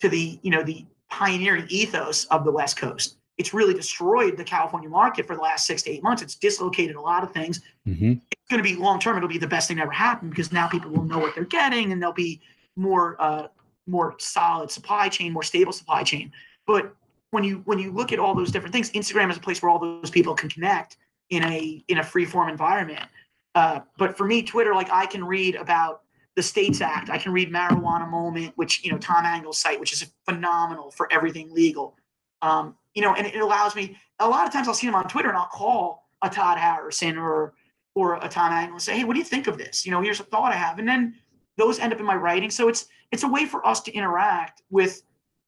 [0.00, 4.44] to the you know the pioneering ethos of the West Coast it's really destroyed the
[4.44, 6.22] California market for the last six to eight months.
[6.22, 7.60] It's dislocated a lot of things.
[7.86, 8.14] Mm-hmm.
[8.32, 9.16] It's going to be long term.
[9.16, 11.44] It'll be the best thing that ever happened because now people will know what they're
[11.44, 12.40] getting and there'll be
[12.76, 13.46] more uh,
[13.86, 16.32] more solid supply chain, more stable supply chain.
[16.66, 16.94] But
[17.30, 19.70] when you when you look at all those different things, Instagram is a place where
[19.70, 20.96] all those people can connect
[21.30, 23.06] in a in a free form environment.
[23.54, 26.02] Uh, but for me, Twitter, like I can read about
[26.36, 27.10] the States Act.
[27.10, 31.12] I can read Marijuana Moment, which you know Tom Angell's site, which is phenomenal for
[31.12, 31.96] everything legal.
[32.42, 33.96] Um, you know, and it allows me.
[34.20, 37.18] A lot of times, I'll see them on Twitter, and I'll call a Todd Harrison
[37.18, 37.54] or
[37.94, 39.84] or a Tom Angell and say, "Hey, what do you think of this?
[39.84, 41.14] You know, here's a thought I have," and then
[41.56, 42.50] those end up in my writing.
[42.50, 45.02] So it's it's a way for us to interact with,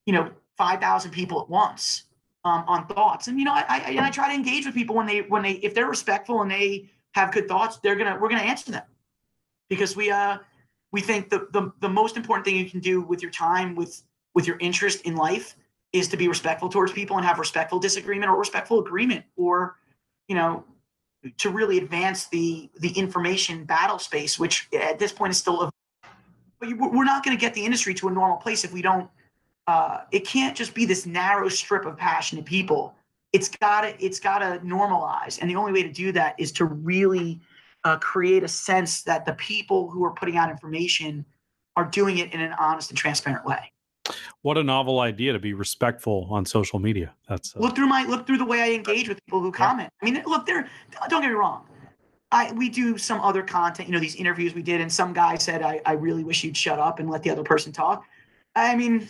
[0.07, 2.05] you know, five thousand people at once
[2.45, 3.29] um, on thoughts.
[3.29, 5.43] And you know, I, I and I try to engage with people when they when
[5.43, 8.83] they if they're respectful and they have good thoughts, they're gonna we're gonna answer them
[9.71, 10.37] because we uh
[10.93, 14.03] we think the the the most important thing you can do with your time with
[14.35, 15.57] with your interest in life
[15.95, 19.79] is to be respectful towards people and have respectful disagreement or respectful agreement or
[20.29, 20.63] you know
[21.39, 25.71] to really advance the the information battle space which at this point is still a
[26.61, 29.09] we're not going to get the industry to a normal place if we don't
[29.71, 32.95] uh, it can't just be this narrow strip of passionate people
[33.33, 36.51] it's got to it's got to normalize and the only way to do that is
[36.51, 37.41] to really
[37.85, 41.25] uh, create a sense that the people who are putting out information
[41.77, 43.73] are doing it in an honest and transparent way
[44.43, 47.15] what a novel idea to be respectful on social media.
[47.29, 49.91] That's uh, look through my look through the way I engage with people who comment.
[50.03, 50.09] Yeah.
[50.09, 50.69] I mean, look, there.
[51.09, 51.67] Don't get me wrong.
[52.33, 53.89] I we do some other content.
[53.89, 56.57] You know, these interviews we did, and some guy said, "I I really wish you'd
[56.57, 58.05] shut up and let the other person talk."
[58.57, 59.09] I mean,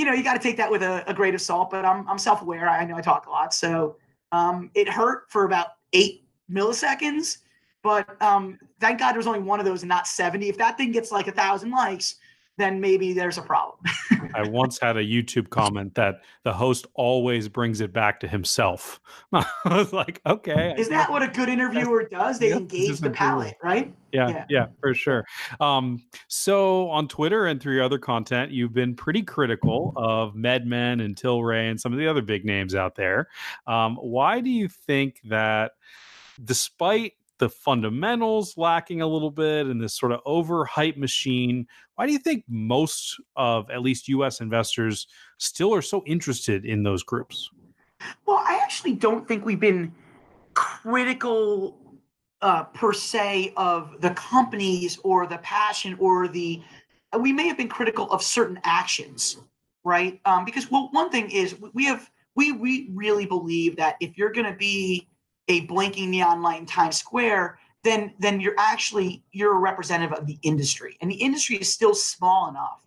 [0.00, 1.68] you know, you got to take that with a, a, grain of salt.
[1.68, 2.66] But I'm I'm self aware.
[2.66, 3.96] I know I talk a lot, so
[4.32, 7.36] um, it hurt for about eight milliseconds.
[7.82, 10.48] But um, thank God there was only one of those and not 70.
[10.48, 12.14] If that thing gets like a thousand likes,
[12.60, 13.78] then maybe there's a problem.
[14.34, 19.00] I once had a YouTube comment that the host always brings it back to himself.
[19.32, 20.74] I was like, okay.
[20.76, 22.38] Is that what a good interviewer does?
[22.38, 23.92] They engage the palate, right?
[24.12, 25.24] Yeah, yeah, yeah, for sure.
[25.60, 31.04] Um, so on Twitter and through your other content, you've been pretty critical of MedMen
[31.04, 33.28] and Tilray and some of the other big names out there.
[33.66, 35.72] Um, why do you think that
[36.42, 41.66] despite the fundamentals lacking a little bit and this sort of overhype machine.
[41.96, 46.84] Why do you think most of at least US investors still are so interested in
[46.84, 47.50] those groups?
[48.26, 49.92] Well, I actually don't think we've been
[50.54, 51.76] critical
[52.42, 56.62] uh, per se of the companies or the passion or the.
[57.18, 59.38] We may have been critical of certain actions,
[59.82, 60.20] right?
[60.24, 64.32] Um, because well, one thing is we have we we really believe that if you're
[64.32, 65.09] going to be
[65.50, 70.26] a blinking neon light in Times Square, then then you're actually you're a representative of
[70.26, 72.86] the industry, and the industry is still small enough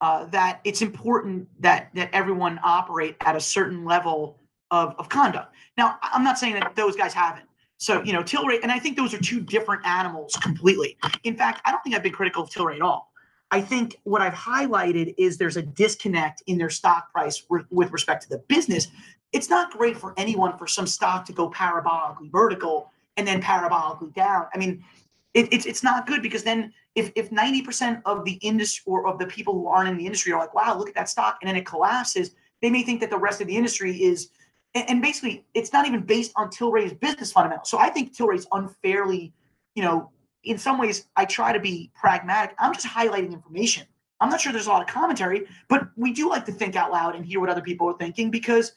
[0.00, 4.38] uh, that it's important that that everyone operate at a certain level
[4.70, 5.54] of, of conduct.
[5.76, 7.46] Now, I'm not saying that those guys haven't.
[7.78, 10.98] So you know, Tilray, and I think those are two different animals completely.
[11.24, 13.12] In fact, I don't think I've been critical of Tilray at all.
[13.50, 17.92] I think what I've highlighted is there's a disconnect in their stock price with, with
[17.92, 18.88] respect to the business.
[19.32, 24.12] It's not great for anyone for some stock to go parabolically vertical and then parabolically
[24.14, 24.46] down.
[24.54, 24.84] I mean,
[25.34, 29.18] it, it's it's not good because then if if 90% of the industry or of
[29.18, 31.48] the people who aren't in the industry are like, wow, look at that stock, and
[31.48, 34.30] then it collapses, they may think that the rest of the industry is
[34.74, 37.70] and, and basically it's not even based on Tilray's business fundamentals.
[37.70, 39.32] So I think Tilray's unfairly,
[39.74, 40.10] you know,
[40.44, 42.54] in some ways I try to be pragmatic.
[42.58, 43.86] I'm just highlighting information.
[44.20, 46.92] I'm not sure there's a lot of commentary, but we do like to think out
[46.92, 48.72] loud and hear what other people are thinking because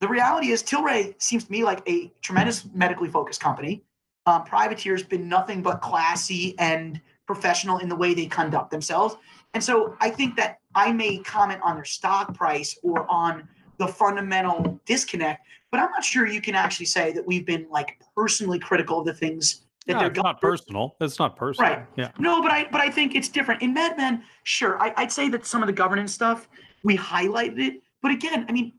[0.00, 3.82] the reality is Tilray seems to me like a tremendous medically focused company.
[4.26, 9.16] Um, Privateer's been nothing but classy and professional in the way they conduct themselves.
[9.54, 13.86] And so I think that I may comment on their stock price or on the
[13.86, 18.58] fundamental disconnect, but I'm not sure you can actually say that we've been like personally
[18.58, 20.96] critical of the things that no, they're it's not personal.
[21.00, 21.70] It's not personal.
[21.70, 21.86] Right.
[21.96, 22.10] Yeah.
[22.18, 23.62] No, but I but I think it's different.
[23.62, 26.48] In MedMen, sure, I, I'd say that some of the governance stuff
[26.84, 28.72] we highlighted it, but again, I mean,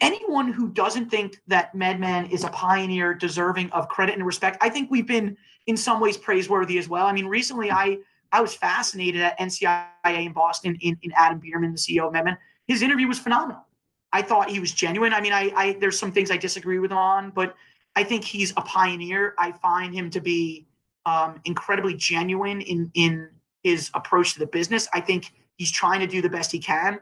[0.00, 4.68] anyone who doesn't think that MedMen is a pioneer deserving of credit and respect, I
[4.68, 7.06] think we've been in some ways praiseworthy as well.
[7.06, 7.98] I mean, recently I
[8.32, 12.36] I was fascinated at NCIA in Boston in, in Adam Bierman, the CEO of MedMen.
[12.66, 13.64] His interview was phenomenal.
[14.12, 15.12] I thought he was genuine.
[15.12, 17.54] I mean, I, I there's some things I disagree with on, but
[17.96, 19.34] I think he's a pioneer.
[19.38, 20.66] I find him to be
[21.06, 23.28] um, incredibly genuine in in
[23.62, 24.88] his approach to the business.
[24.92, 27.00] I think he's trying to do the best he can.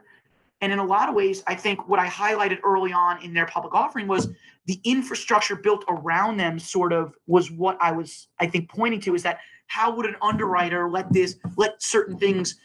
[0.63, 3.45] And in a lot of ways, I think what I highlighted early on in their
[3.45, 4.29] public offering was
[4.65, 9.13] the infrastructure built around them sort of was what I was, I think, pointing to
[9.13, 12.55] is that how would an underwriter let this, let certain things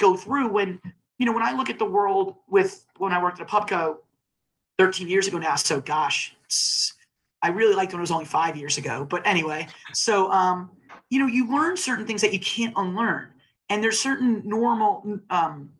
[0.00, 0.80] go through when
[1.18, 3.98] you know, when I look at the world with when I worked at a Pubco
[4.78, 6.34] 13 years ago now, so gosh,
[7.42, 9.06] I really liked when it was only five years ago.
[9.08, 10.70] But anyway, so um,
[11.08, 13.28] you know, you learn certain things that you can't unlearn,
[13.68, 15.70] and there's certain normal um,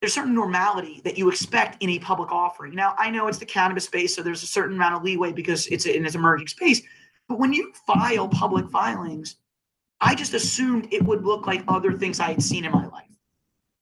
[0.00, 2.74] there's certain normality that you expect in a public offering.
[2.74, 5.66] Now, I know it's the cannabis space, so there's a certain amount of leeway because
[5.66, 6.80] it's in its emerging space.
[7.28, 9.36] But when you file public filings,
[10.00, 13.04] I just assumed it would look like other things I had seen in my life.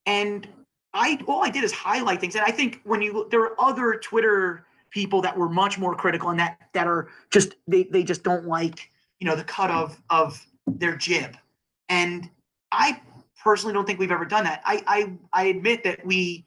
[0.06, 0.48] And
[0.92, 3.94] I all I did is highlight things, and I think when you there are other
[3.94, 8.22] Twitter people that were much more critical and that that are just they they just
[8.22, 11.36] don't like you know the cut of of their jib,
[11.88, 12.28] and
[12.72, 13.00] I
[13.42, 14.62] personally don't think we've ever done that.
[14.64, 16.44] I I I admit that we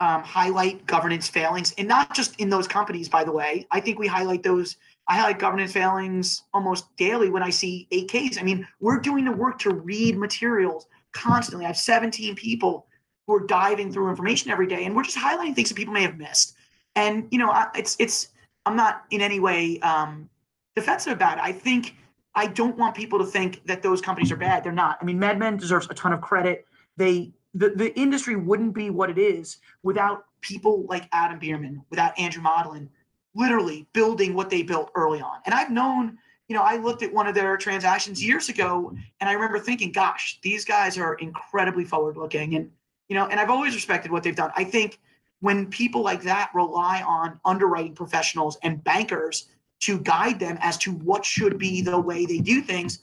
[0.00, 3.66] um, highlight governance failings, and not just in those companies, by the way.
[3.70, 4.76] I think we highlight those.
[5.08, 8.38] I highlight governance failings almost daily when I see 8Ks.
[8.38, 11.64] I mean, we're doing the work to read materials constantly.
[11.64, 12.86] I have 17 people
[13.26, 16.02] who are diving through information every day, and we're just highlighting things that people may
[16.02, 16.54] have missed.
[16.94, 18.28] And you know, it's it's
[18.66, 20.28] I'm not in any way um,
[20.76, 21.44] defensive about it.
[21.44, 21.96] I think
[22.34, 24.62] I don't want people to think that those companies are bad.
[24.64, 24.98] They're not.
[25.00, 26.66] I mean, MedMen deserves a ton of credit.
[26.96, 32.18] They the, the industry wouldn't be what it is without people like Adam Bierman, without
[32.18, 32.88] Andrew Modlin,
[33.34, 35.38] literally building what they built early on.
[35.46, 39.28] And I've known, you know, I looked at one of their transactions years ago and
[39.28, 42.54] I remember thinking, gosh, these guys are incredibly forward looking.
[42.54, 42.70] And
[43.08, 44.52] you know, and I've always respected what they've done.
[44.54, 44.98] I think
[45.40, 49.46] when people like that rely on underwriting professionals and bankers
[49.80, 53.00] to guide them as to what should be the way they do things,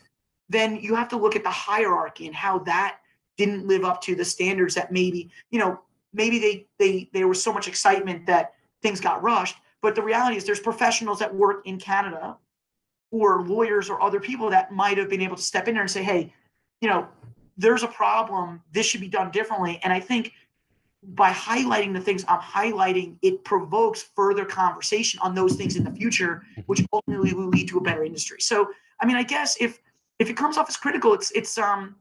[0.49, 2.99] then you have to look at the hierarchy and how that
[3.37, 5.79] didn't live up to the standards that maybe, you know,
[6.13, 9.57] maybe they they there was so much excitement that things got rushed.
[9.81, 12.37] But the reality is there's professionals that work in Canada
[13.11, 15.91] or lawyers or other people that might have been able to step in there and
[15.91, 16.33] say, hey,
[16.81, 17.07] you know,
[17.57, 18.61] there's a problem.
[18.71, 19.79] This should be done differently.
[19.83, 20.33] And I think
[21.09, 25.91] by highlighting the things I'm highlighting, it provokes further conversation on those things in the
[25.91, 28.39] future, which ultimately will lead to a better industry.
[28.41, 28.67] So,
[29.01, 29.79] I mean, I guess if
[30.19, 31.95] if it comes off as critical, it's it's um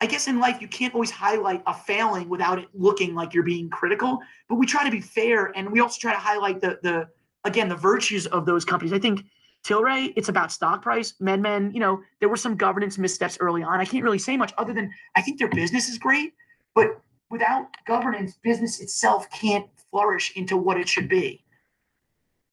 [0.00, 3.42] I guess in life you can't always highlight a failing without it looking like you're
[3.42, 4.20] being critical.
[4.48, 7.08] But we try to be fair, and we also try to highlight the the
[7.44, 8.92] again the virtues of those companies.
[8.92, 9.24] I think
[9.66, 11.14] Tilray, it's about stock price.
[11.20, 13.80] MedMen, you know, there were some governance missteps early on.
[13.80, 16.34] I can't really say much other than I think their business is great,
[16.74, 21.44] but without governance, business itself can't flourish into what it should be.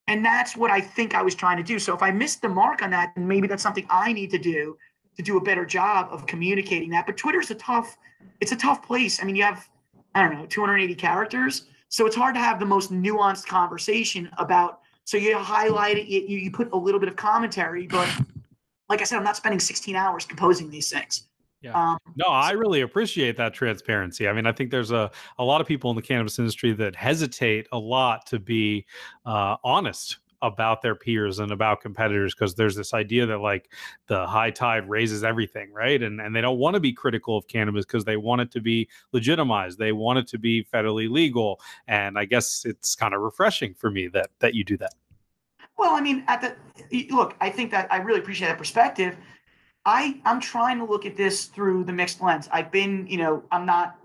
[0.07, 1.79] And that's what I think I was trying to do.
[1.79, 4.38] So if I missed the mark on that, then maybe that's something I need to
[4.38, 4.77] do
[5.15, 7.05] to do a better job of communicating that.
[7.05, 7.97] But Twitter's a tough,
[8.41, 9.21] it's a tough place.
[9.21, 9.69] I mean, you have,
[10.15, 11.67] I don't know, 280 characters.
[11.89, 16.38] So it's hard to have the most nuanced conversation about so you highlight it, you,
[16.38, 18.09] you put a little bit of commentary, but
[18.89, 21.28] like I said, I'm not spending 16 hours composing these things.
[21.64, 21.91] Yeah.
[21.91, 24.28] Um, no, I really appreciate that transparency.
[24.28, 25.09] I mean, I think there's a,
[25.39, 28.86] a lot of people in the cannabis industry that hesitate a lot to be
[29.26, 33.72] uh, honest about their peers and about competitors because there's this idea that like
[34.07, 36.03] the high tide raises everything, right?
[36.03, 38.61] And and they don't want to be critical of cannabis because they want it to
[38.61, 39.80] be legitimized.
[39.80, 41.61] They want it to be federally legal.
[41.88, 44.93] And I guess it's kind of refreshing for me that that you do that.
[45.78, 49.16] Well, I mean, at the look, I think that I really appreciate that perspective.
[49.86, 52.47] I I'm trying to look at this through the mixed lens.
[52.51, 53.97] I've been, you know, I'm not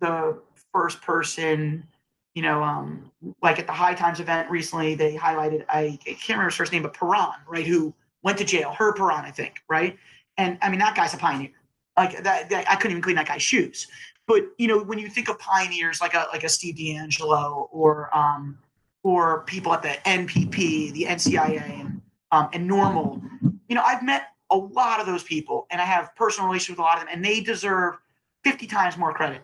[0.00, 0.40] the
[0.72, 1.86] first person,
[2.34, 3.10] you know, um,
[3.42, 6.72] like at the High Times event recently, they highlighted I, I can't remember his first
[6.72, 9.98] name, but Peron, right, who went to jail, her Peron, I think, right?
[10.38, 11.50] And I mean that guy's a pioneer.
[11.96, 13.86] Like that, that I couldn't even clean that guy's shoes.
[14.26, 18.16] But you know, when you think of pioneers like a like a Steve DeAngelo or
[18.16, 18.58] um,
[19.02, 22.00] or people at the MPP, the NCIA, and
[22.32, 23.22] um, and NORML,
[23.68, 26.78] you know, I've met a lot of those people, and I have personal relations with
[26.78, 27.96] a lot of them, and they deserve
[28.44, 29.42] 50 times more credit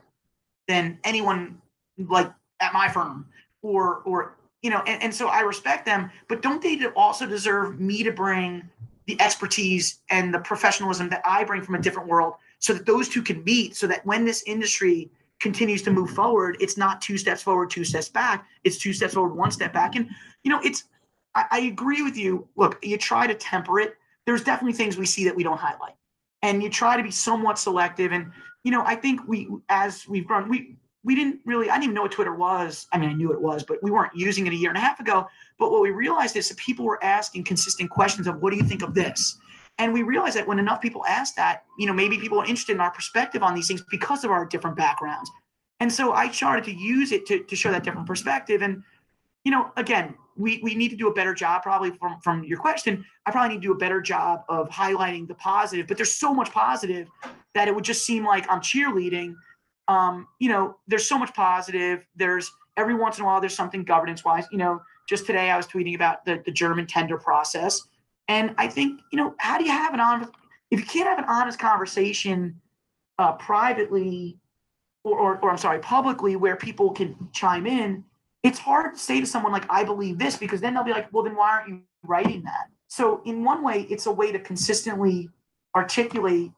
[0.68, 1.60] than anyone
[1.98, 3.26] like at my firm
[3.62, 7.80] or or you know, and, and so I respect them, but don't they also deserve
[7.80, 8.68] me to bring
[9.06, 13.08] the expertise and the professionalism that I bring from a different world so that those
[13.08, 17.16] two can meet so that when this industry continues to move forward, it's not two
[17.16, 18.46] steps forward, two steps back.
[18.62, 19.96] It's two steps forward, one step back.
[19.96, 20.08] And,
[20.44, 20.84] you know, it's,
[21.34, 22.46] I, I agree with you.
[22.56, 23.96] Look, you try to temper it.
[24.30, 25.96] There's definitely things we see that we don't highlight.
[26.42, 28.12] And you try to be somewhat selective.
[28.12, 28.30] And,
[28.62, 31.94] you know, I think we, as we've grown, we, we didn't really, I didn't even
[31.96, 32.86] know what Twitter was.
[32.92, 34.80] I mean, I knew it was, but we weren't using it a year and a
[34.80, 35.26] half ago.
[35.58, 38.62] But what we realized is that people were asking consistent questions of, what do you
[38.62, 39.36] think of this?
[39.78, 42.74] And we realized that when enough people ask that, you know, maybe people are interested
[42.74, 45.28] in our perspective on these things because of our different backgrounds.
[45.80, 48.62] And so I started to use it to, to show that different perspective.
[48.62, 48.84] And,
[49.44, 52.58] you know, again, we, we need to do a better job probably from, from your
[52.58, 53.04] question.
[53.26, 56.32] I probably need to do a better job of highlighting the positive, but there's so
[56.32, 57.08] much positive
[57.54, 59.34] that it would just seem like I'm cheerleading.
[59.88, 62.06] Um, you know, there's so much positive.
[62.16, 65.56] There's every once in a while, there's something governance wise, you know, just today I
[65.56, 67.82] was tweeting about the, the German tender process
[68.30, 70.30] and I think, you know, how do you have an honest,
[70.70, 72.60] if you can't have an honest conversation
[73.18, 74.38] uh, privately
[75.02, 78.04] or, or, or I'm sorry, publicly where people can chime in,
[78.42, 81.12] it's hard to say to someone like, I believe this, because then they'll be like,
[81.12, 82.68] well, then why aren't you writing that?
[82.88, 85.28] So in one way, it's a way to consistently
[85.76, 86.50] articulate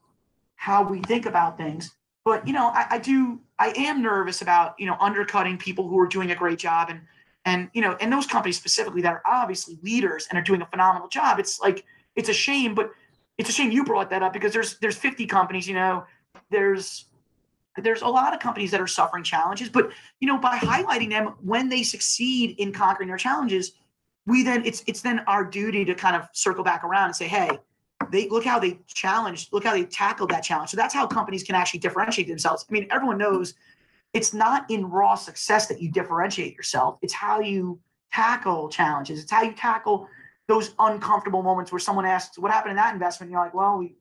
[0.56, 1.94] how we think about things.
[2.24, 5.98] But, you know, I, I do, I am nervous about, you know, undercutting people who
[5.98, 7.00] are doing a great job and
[7.44, 10.66] and you know and those companies specifically that are obviously leaders and are doing a
[10.66, 11.84] phenomenal job it's like
[12.16, 12.90] it's a shame but
[13.38, 16.04] it's a shame you brought that up because there's there's 50 companies you know
[16.50, 17.06] there's
[17.78, 21.34] there's a lot of companies that are suffering challenges but you know by highlighting them
[21.40, 23.72] when they succeed in conquering their challenges
[24.26, 27.26] we then it's it's then our duty to kind of circle back around and say
[27.26, 27.50] hey
[28.10, 31.42] they look how they challenged look how they tackled that challenge so that's how companies
[31.42, 33.54] can actually differentiate themselves i mean everyone knows
[34.12, 36.98] it's not in raw success that you differentiate yourself.
[37.02, 37.80] It's how you
[38.12, 39.22] tackle challenges.
[39.22, 40.06] It's how you tackle
[40.48, 43.78] those uncomfortable moments where someone asks, "What happened in that investment?" And you're like, "Well,
[43.78, 43.96] we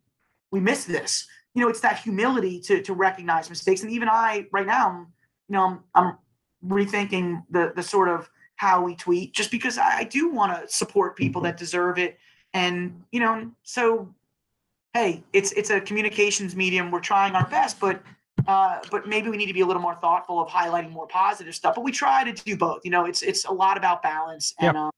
[0.52, 3.82] we missed this." You know, it's that humility to to recognize mistakes.
[3.82, 5.08] And even I, right now,
[5.48, 6.18] you know, I'm, I'm
[6.66, 10.74] rethinking the the sort of how we tweet, just because I, I do want to
[10.74, 12.20] support people that deserve it.
[12.54, 14.14] And you know, so
[14.94, 16.92] hey, it's it's a communications medium.
[16.92, 18.02] We're trying our best, but
[18.48, 21.56] uh, but maybe we need to be a little more thoughtful of highlighting more positive
[21.56, 21.76] stuff.
[21.76, 22.82] But we try to do both.
[22.84, 24.54] You know, it's it's a lot about balance.
[24.60, 24.86] And yeah.
[24.86, 24.92] um,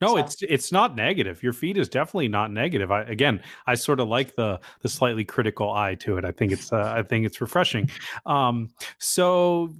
[0.00, 0.16] no, so.
[0.18, 1.42] it's it's not negative.
[1.42, 2.90] Your feed is definitely not negative.
[2.90, 6.24] I again, I sort of like the the slightly critical eye to it.
[6.24, 7.90] I think it's uh, I think it's refreshing.
[8.24, 9.70] Um, so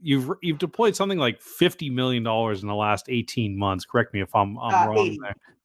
[0.00, 3.84] you've you've deployed something like fifty million dollars in the last eighteen months.
[3.84, 5.06] Correct me if I'm, I'm uh, wrong.
[5.06, 5.18] 80.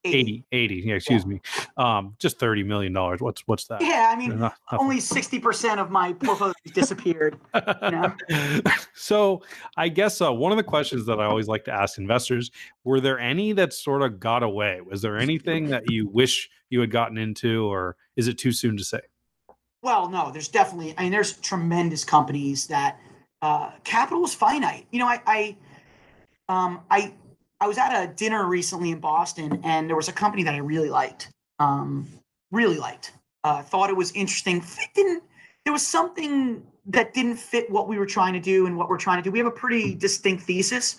[0.04, 0.16] There.
[0.16, 1.30] 80 80 yeah excuse yeah.
[1.30, 1.41] me
[1.78, 5.91] um just 30 million dollars what's what's that yeah i mean only 60 percent of
[5.91, 8.14] my portfolio disappeared you know?
[8.93, 9.43] so
[9.78, 12.51] i guess uh, one of the questions that i always like to ask investors
[12.84, 16.82] were there any that sort of got away was there anything that you wish you
[16.82, 18.99] had gotten into or is it too soon to say
[19.84, 22.99] well no there's definitely i mean there's tremendous companies that
[23.41, 25.58] uh capital is finite you know i i
[26.49, 27.14] um i
[27.64, 30.57] I was at a dinner recently in Boston, and there was a company that I
[30.57, 31.30] really liked.
[31.59, 32.05] Um,
[32.51, 33.14] really liked.
[33.45, 34.61] Uh, thought it was interesting.
[34.93, 35.24] didn't.
[35.64, 38.97] There was something that didn't fit what we were trying to do and what we're
[38.97, 39.32] trying to do.
[39.32, 40.97] We have a pretty distinct thesis,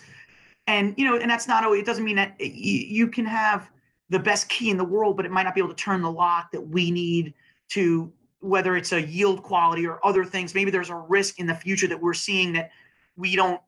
[0.65, 1.71] and you know, and that's not.
[1.71, 3.69] It doesn't mean that you can have
[4.09, 6.11] the best key in the world, but it might not be able to turn the
[6.11, 7.35] lock that we need
[7.73, 10.55] to whether it's a yield quality or other things.
[10.55, 12.71] Maybe there's a risk in the future that we're seeing that
[13.15, 13.61] we don't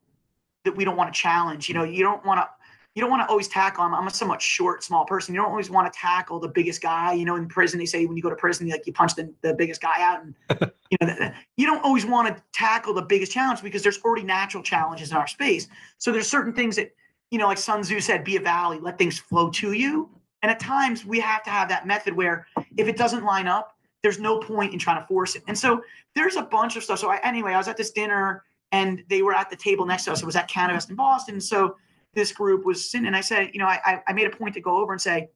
[0.66, 1.70] that we don't want to challenge.
[1.70, 2.50] You know, you don't want to
[2.98, 3.84] you don't want to always tackle.
[3.84, 5.36] I'm, I'm a somewhat short, small person.
[5.36, 7.14] You don't always want to tackle the biggest guy.
[7.14, 9.32] You know, in prison, they say when you go to prison, like you punch the,
[9.44, 10.34] the biggest guy out, and
[10.90, 14.64] you know, you don't always want to tackle the biggest challenge because there's already natural
[14.64, 15.68] challenges in our space.
[16.00, 16.92] So there's certain things that
[17.30, 20.10] you know, like Sun Tzu said, be a valley, let things flow to you.
[20.42, 23.76] And at times we have to have that method where if it doesn't line up,
[24.02, 25.44] there's no point in trying to force it.
[25.48, 25.84] And so
[26.16, 26.98] there's a bunch of stuff.
[26.98, 30.06] So I, anyway, I was at this dinner and they were at the table next
[30.06, 30.22] to us.
[30.22, 31.40] It was at Canvas in Boston.
[31.42, 31.76] So
[32.18, 34.60] this group was sitting and I said, you know, I, I made a point to
[34.60, 35.30] go over and say,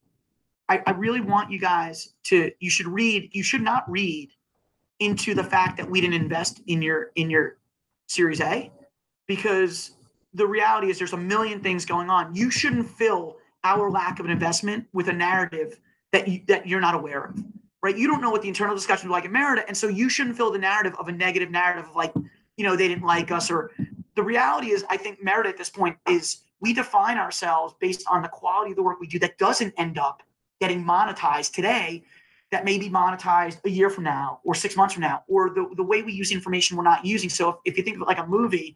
[0.68, 4.32] I, I really want you guys to, you should read, you should not read
[5.00, 7.58] into the fact that we didn't invest in your, in your
[8.08, 8.72] series A
[9.28, 9.92] because
[10.34, 12.34] the reality is there's a million things going on.
[12.34, 15.80] You shouldn't fill our lack of an investment with a narrative
[16.12, 17.44] that you, that you're not aware of,
[17.84, 17.96] right?
[17.96, 20.36] You don't know what the internal discussion was like in Merida, and so you shouldn't
[20.36, 22.12] fill the narrative of a negative narrative of like,
[22.58, 23.70] you know, they didn't like us or.
[24.14, 28.22] The reality is, I think Merida at this point is we define ourselves based on
[28.22, 30.24] the quality of the work we do that doesn't end up
[30.60, 32.04] getting monetized today
[32.52, 35.68] that may be monetized a year from now or six months from now or the,
[35.76, 37.30] the way we use information we're not using.
[37.30, 38.76] So if, if you think of it like a movie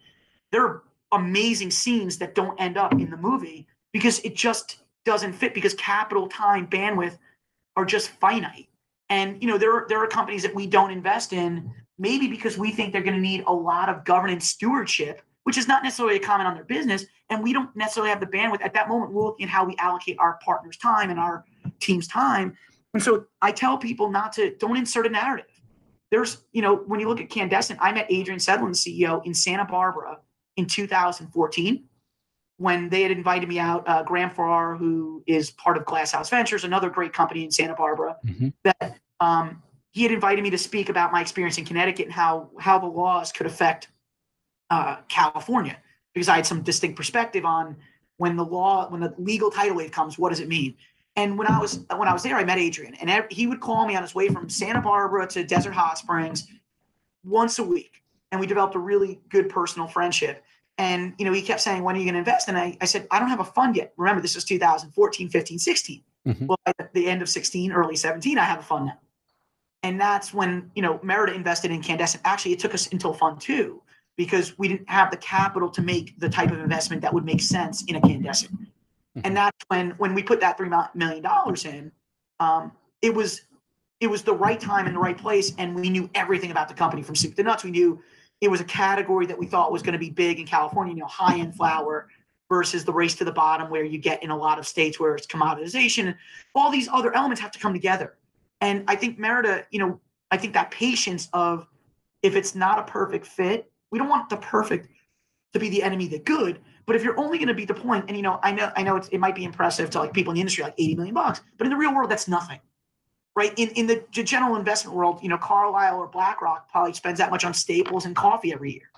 [0.52, 5.34] there are amazing scenes that don't end up in the movie because it just doesn't
[5.34, 7.18] fit because capital time bandwidth
[7.76, 8.68] are just finite.
[9.10, 12.58] And you know there are, there are companies that we don't invest in maybe because
[12.58, 16.16] we think they're going to need a lot of governance stewardship which is not necessarily
[16.16, 19.12] a comment on their business and we don't necessarily have the bandwidth at that moment
[19.12, 21.46] we're looking at how we allocate our partners time and our
[21.80, 22.56] team's time
[22.94, 25.46] and so i tell people not to don't insert a narrative
[26.12, 29.66] there's you know when you look at canndescent i met adrian sedlin ceo in santa
[29.66, 30.18] barbara
[30.58, 31.84] in 2014
[32.58, 33.88] when they had invited me out.
[33.88, 38.16] Uh, Graham Farrar, who is part of Glasshouse Ventures, another great company in Santa Barbara,
[38.26, 38.50] mm-hmm.
[38.64, 42.50] that um, he had invited me to speak about my experience in Connecticut and how
[42.60, 43.90] how the laws could affect
[44.70, 45.78] uh, California
[46.14, 47.76] because I had some distinct perspective on
[48.18, 50.76] when the law when the legal tidal wave comes, what does it mean?
[51.18, 53.88] And when I was when I was there, I met Adrian, and he would call
[53.88, 56.48] me on his way from Santa Barbara to Desert Hot Springs
[57.24, 58.04] once a week
[58.36, 60.44] and we developed a really good personal friendship.
[60.78, 62.86] And you know, he kept saying, "When are you going to invest?" And I, I
[62.86, 66.04] said, "I don't have a fund yet." Remember, this is 2014, 15, 16.
[66.28, 66.46] Mm-hmm.
[66.48, 69.00] Well, at the end of 16, early 17, I have a fund now.
[69.84, 72.20] And that's when you know Merida invested in Canndescent.
[72.26, 73.82] Actually, it took us until Fund Two
[74.18, 77.42] because we didn't have the capital to make the type of investment that would make
[77.42, 78.52] sense in a Canndescent.
[78.52, 79.22] Mm-hmm.
[79.24, 81.92] And that's when when we put that three million dollars in,
[82.40, 83.42] um, it was
[84.00, 86.74] it was the right time in the right place, and we knew everything about the
[86.74, 87.64] company from soup to nuts.
[87.64, 88.02] We knew
[88.42, 91.00] it was a category that we thought was going to be big in California, you
[91.00, 92.10] know, high end flower
[92.50, 95.16] versus the race to the bottom where you get in a lot of states where
[95.16, 96.16] it's commoditization.
[96.54, 98.16] All these other elements have to come together.
[98.62, 100.00] And I think Merida, you know,
[100.32, 101.68] I think that patience of
[102.22, 104.90] if it's not a perfect fit, we don't want the perfect
[105.54, 106.60] to be the enemy of the good.
[106.86, 108.84] But if you're only going to be the point, and you know, I know, I
[108.84, 111.42] know it might be impressive to like people in the industry, like 80 million bucks,
[111.58, 112.60] but in the real world, that's nothing
[113.36, 113.54] right?
[113.58, 117.44] In in the general investment world, you know, Carlyle or BlackRock probably spends that much
[117.44, 118.90] on staples and coffee every year.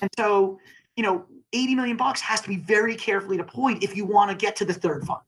[0.00, 0.58] And so,
[0.96, 4.36] you know, 80 million bucks has to be very carefully deployed if you want to
[4.36, 5.20] get to the third fund.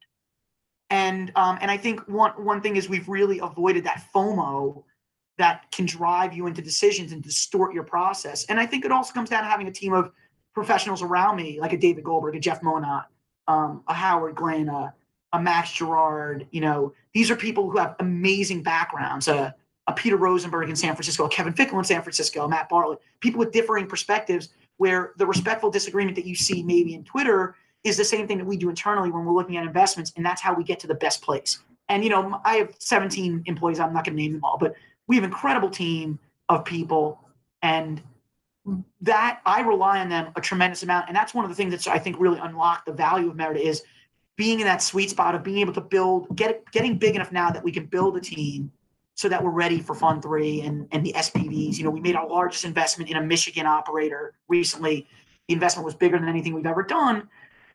[0.91, 4.83] And um, and I think one one thing is we've really avoided that FOMO
[5.39, 8.45] that can drive you into decisions and distort your process.
[8.47, 10.13] And I think it also comes down to having a team of
[10.55, 13.07] professionals around me, like a David Goldberg, a Jeff Monat,
[13.49, 14.95] um, a Howard Glenn, a,
[15.33, 19.29] a Max Gerard, you know, these are people who have amazing backgrounds.
[19.29, 19.51] Uh,
[19.87, 23.39] a Peter Rosenberg in San Francisco, a Kevin Fickle in San Francisco, Matt Bartlett, people
[23.39, 27.55] with differing perspectives where the respectful disagreement that you see maybe in Twitter
[27.85, 30.13] is the same thing that we do internally when we're looking at investments.
[30.17, 31.59] And that's how we get to the best place.
[31.91, 33.79] And, you know, I have 17 employees.
[33.79, 34.75] I'm not going to name them all, but
[35.07, 37.21] we have an incredible team of people.
[37.63, 38.03] And
[39.03, 41.09] that I rely on them a tremendous amount.
[41.09, 43.61] And that's one of the things that I think really unlocked the value of Merida
[43.61, 43.83] is
[44.37, 47.51] being in that sweet spot of being able to build, get getting big enough now
[47.51, 48.73] that we can build a team
[49.15, 51.77] so that we're ready for Fund Three and and the SPVs.
[51.79, 55.07] You know, we made our largest investment in a Michigan operator recently.
[55.49, 57.29] The investment was bigger than anything we've ever done,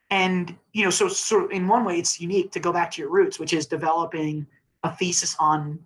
[0.10, 3.12] and you know, so so in one way, it's unique to go back to your
[3.12, 4.48] roots, which is developing
[4.84, 5.80] a thesis on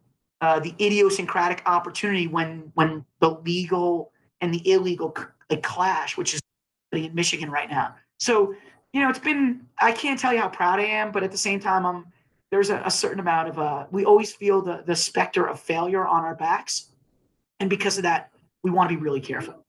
[0.43, 5.15] uh, the idiosyncratic opportunity when when the legal and the illegal
[5.49, 6.41] like clash, which is
[6.91, 7.95] in Michigan right now.
[8.19, 8.55] So
[8.93, 11.37] you know, it's been, I can't tell you how proud I am, but at the
[11.37, 12.05] same time, I'm,
[12.51, 16.05] there's a, a certain amount of, uh, we always feel the, the specter of failure
[16.05, 16.91] on our backs.
[17.59, 18.29] And because of that,
[18.63, 19.65] we want to be really careful.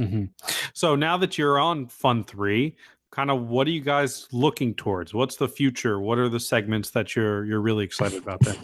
[0.00, 0.24] Mm-hmm.
[0.72, 2.74] So now that you're on Fund Three,
[3.12, 5.14] kind of what are you guys looking towards?
[5.14, 6.00] What's the future?
[6.00, 8.56] What are the segments that you're you're really excited about there?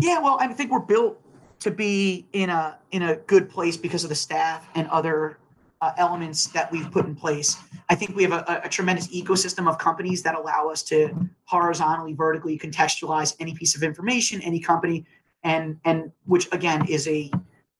[0.00, 1.20] Yeah, well, I think we're built
[1.60, 5.38] to be in a in a good place because of the staff and other
[5.80, 7.56] uh, elements that we've put in place.
[7.88, 12.14] I think we have a, a, tremendous ecosystem of companies that allow us to horizontally,
[12.14, 15.04] vertically contextualize any piece of information, any company,
[15.44, 17.30] and and which again is a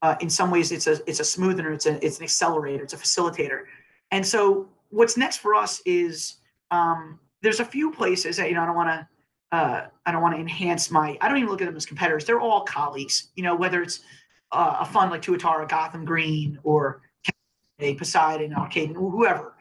[0.02, 2.92] uh, in some ways it's a it's a smoother, it's a it's an accelerator, it's
[2.92, 3.62] a facilitator.
[4.10, 6.36] And so what's next for us is
[6.70, 9.08] um, there's a few places that you know I don't want to
[9.56, 12.24] uh, I don't want to enhance my I don't even look at them as competitors.
[12.24, 13.28] They're all colleagues.
[13.36, 14.00] You know whether it's
[14.52, 17.00] uh, a fund like Tuatara, Gotham Green, or
[17.80, 19.54] a Poseidon, Arcade, whoever.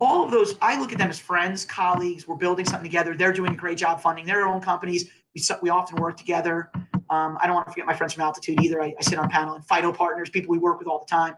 [0.00, 2.26] All of those, I look at them as friends, colleagues.
[2.26, 3.14] We're building something together.
[3.14, 5.10] They're doing a great job funding their own companies.
[5.34, 6.70] We, we often work together.
[7.08, 8.82] Um, I don't want to forget my friends from Altitude either.
[8.82, 11.36] I, I sit on panel and FIDO partners, people we work with all the time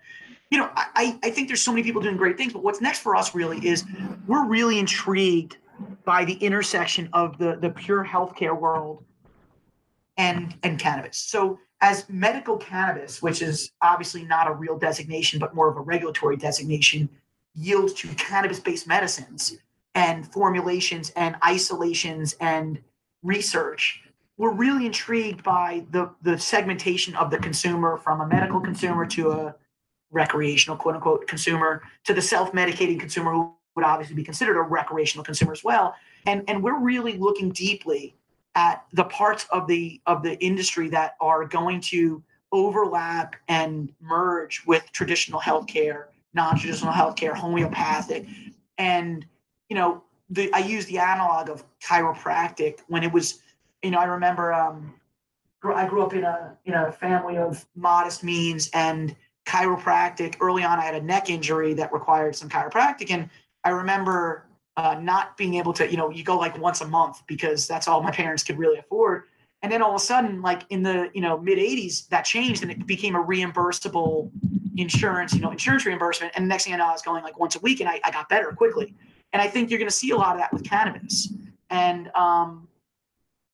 [0.51, 3.01] you know, I, I think there's so many people doing great things, but what's next
[3.01, 3.85] for us really is
[4.29, 5.57] we're really intrigued
[6.05, 9.05] by the intersection of the the pure healthcare world
[10.17, 11.19] and and cannabis.
[11.19, 15.81] So as medical cannabis, which is obviously not a real designation, but more of a
[15.81, 17.09] regulatory designation,
[17.55, 19.59] yields to cannabis-based medicines
[19.95, 22.81] and formulations and isolations and
[23.23, 24.03] research.
[24.37, 29.31] We're really intrigued by the the segmentation of the consumer from a medical consumer to
[29.31, 29.55] a
[30.11, 35.25] recreational quote unquote consumer to the self-medicating consumer who would obviously be considered a recreational
[35.25, 35.95] consumer as well
[36.27, 38.14] and and we're really looking deeply
[38.55, 42.22] at the parts of the of the industry that are going to
[42.53, 48.27] overlap and merge with traditional healthcare non-traditional healthcare homeopathic
[48.79, 49.27] and
[49.68, 53.41] you know the i use the analog of chiropractic when it was
[53.83, 54.95] you know i remember um
[55.75, 60.37] i grew up in a in a family of modest means and chiropractic.
[60.41, 63.11] Early on, I had a neck injury that required some chiropractic.
[63.11, 63.29] And
[63.65, 64.47] I remember
[64.77, 67.89] uh, not being able to, you know, you go like once a month because that's
[67.89, 69.25] all my parents could really afford.
[69.62, 72.62] And then all of a sudden, like in the, you know, mid 80s, that changed
[72.62, 74.31] and it became a reimbursable
[74.77, 76.33] insurance, you know, insurance reimbursement.
[76.37, 78.01] And the next thing I know, I was going like once a week and I,
[78.05, 78.95] I got better quickly.
[79.33, 81.33] And I think you're going to see a lot of that with cannabis.
[81.71, 82.69] And um,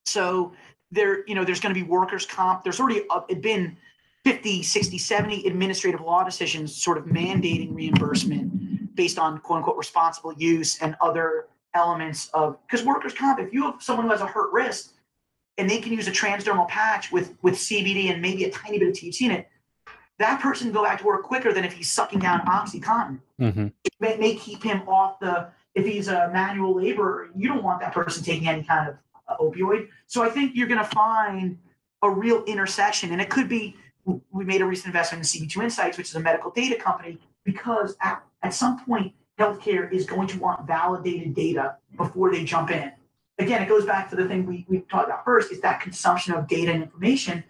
[0.04, 0.52] so
[0.90, 2.64] there, you know, there's going to be workers' comp.
[2.64, 3.76] There's already uh, been
[4.24, 8.59] 50, 60, 70 administrative law decisions sort of mandating reimbursement
[9.00, 13.62] based on quote unquote responsible use and other elements of because workers' comp, if you
[13.62, 14.92] have someone who has a hurt wrist
[15.56, 18.88] and they can use a transdermal patch with with CBD and maybe a tiny bit
[18.88, 19.48] of THC in it,
[20.18, 23.20] that person can go back to work quicker than if he's sucking down OxyContin.
[23.40, 23.66] Mm-hmm.
[23.84, 27.80] It may, may, keep him off the if he's a manual laborer, you don't want
[27.80, 28.96] that person taking any kind of
[29.28, 29.88] uh, opioid.
[30.08, 31.56] So I think you're going to find
[32.02, 35.96] a real intersection, and it could be we made a recent investment in CB2 Insights,
[35.96, 40.38] which is a medical data company, because at, at some point, healthcare is going to
[40.38, 42.92] want validated data before they jump in.
[43.38, 46.34] Again, it goes back to the thing we, we talked about first is that consumption
[46.34, 47.42] of data and information.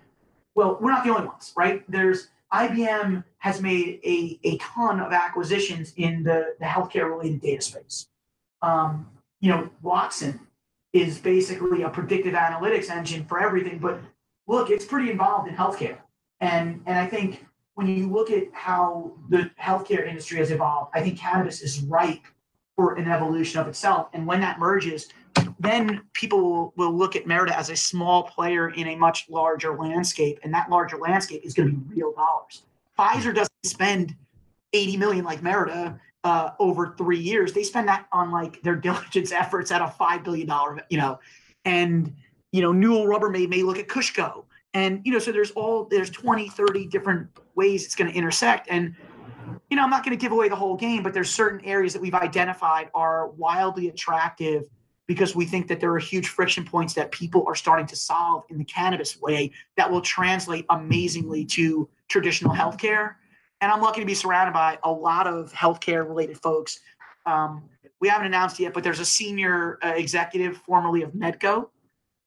[0.55, 1.82] Well, we're not the only ones, right?
[1.91, 7.62] There's IBM has made a, a ton of acquisitions in the, the healthcare related data
[7.62, 8.07] space.
[8.62, 9.09] Um,
[9.41, 10.41] you know, Watson
[10.93, 14.01] is basically a predictive analytics engine for everything, but
[14.47, 15.99] look, it's pretty involved in healthcare.
[16.41, 21.01] And and I think when you look at how the healthcare industry has evolved, I
[21.01, 22.25] think cannabis is ripe
[22.77, 24.09] for an evolution of itself.
[24.12, 25.09] And when that merges,
[25.59, 30.39] then people will, look at Merida as a small player in a much larger landscape.
[30.43, 32.62] And that larger landscape is going to be real dollars.
[32.99, 34.14] Pfizer doesn't spend
[34.73, 37.53] 80 million like Merida uh, over three years.
[37.53, 40.51] They spend that on like their diligence efforts at a $5 billion,
[40.89, 41.18] you know,
[41.64, 42.14] and,
[42.53, 44.45] you know, Newell Rubbermaid may look at KushCo
[44.75, 48.68] and you know so there's all there's 20 30 different ways it's going to intersect.
[48.71, 48.95] And
[49.68, 51.93] you know i'm not going to give away the whole game but there's certain areas
[51.93, 54.64] that we've identified are wildly attractive
[55.07, 58.45] because we think that there are huge friction points that people are starting to solve
[58.49, 63.14] in the cannabis way that will translate amazingly to traditional healthcare.
[63.61, 66.81] And i'm lucky to be surrounded by a lot of healthcare related folks.
[67.27, 67.64] Um,
[68.01, 71.68] we haven't announced yet but there's a senior uh, executive formerly of medco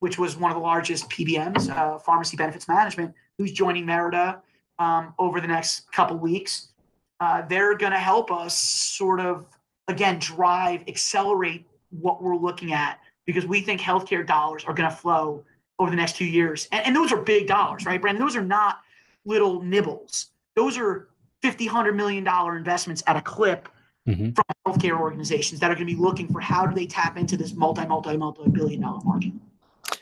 [0.03, 4.41] which was one of the largest PBMs, uh, Pharmacy Benefits Management, who's joining Merida
[4.77, 6.73] um, over the next couple weeks.
[7.21, 9.45] Uh, they're going to help us sort of,
[9.87, 14.93] again, drive, accelerate what we're looking at because we think healthcare dollars are going to
[14.93, 15.45] flow
[15.79, 16.67] over the next two years.
[16.73, 18.21] And, and those are big dollars, right, Brandon?
[18.21, 18.79] Those are not
[19.23, 20.31] little nibbles.
[20.57, 21.07] Those are
[21.43, 23.69] 50, 100 million dollar investments at a clip
[24.05, 24.31] mm-hmm.
[24.31, 27.37] from healthcare organizations that are going to be looking for how do they tap into
[27.37, 29.31] this multi, multi, multi billion dollar market.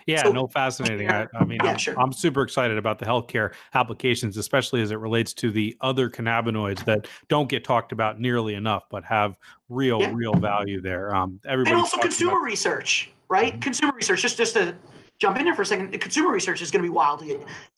[0.08, 1.10] Yeah, so, no, fascinating.
[1.10, 2.00] I, I mean, yeah, I'm, sure.
[2.00, 6.84] I'm, super excited about the healthcare applications, especially as it relates to the other cannabinoids
[6.86, 9.38] that don't get talked about nearly enough, but have
[9.70, 10.12] real, yeah.
[10.14, 11.16] real value there.
[11.16, 13.54] Um, everybody and also consumer about- research, right?
[13.54, 13.62] Mm-hmm.
[13.62, 14.22] Consumer research.
[14.22, 14.76] Just, just to
[15.20, 17.24] jump in there for a second, consumer research is going to be wild.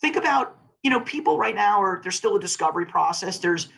[0.01, 3.37] Think about, you know, people right now are there's still a discovery process.
[3.37, 3.69] There's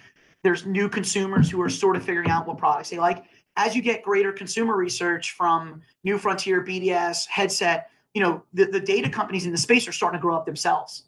[0.43, 3.23] there's new consumers who are sort of figuring out what products they like.
[3.57, 8.80] As you get greater consumer research from New Frontier, BDS, Headset, you know, the, the
[8.80, 11.03] data companies in the space are starting to grow up themselves.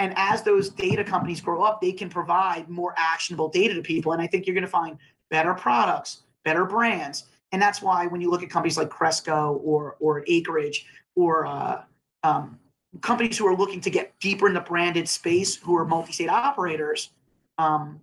[0.00, 4.12] And as those data companies grow up, they can provide more actionable data to people.
[4.12, 4.96] And I think you're going to find
[5.30, 9.96] better products, better brands, and that's why when you look at companies like Cresco or
[10.00, 11.82] or Acreage or uh,
[12.22, 12.58] um,
[13.00, 17.10] companies who are looking to get deeper in the branded space, who are multi-state operators,
[17.58, 18.00] um,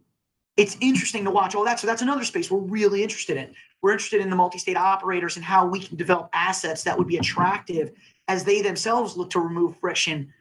[0.58, 1.80] it's interesting to watch all that.
[1.80, 3.54] So that's another space we're really interested in.
[3.82, 7.18] We're interested in the multi-state operators and how we can develop assets that would be
[7.18, 7.91] attractive
[8.28, 10.34] as they themselves look to remove friction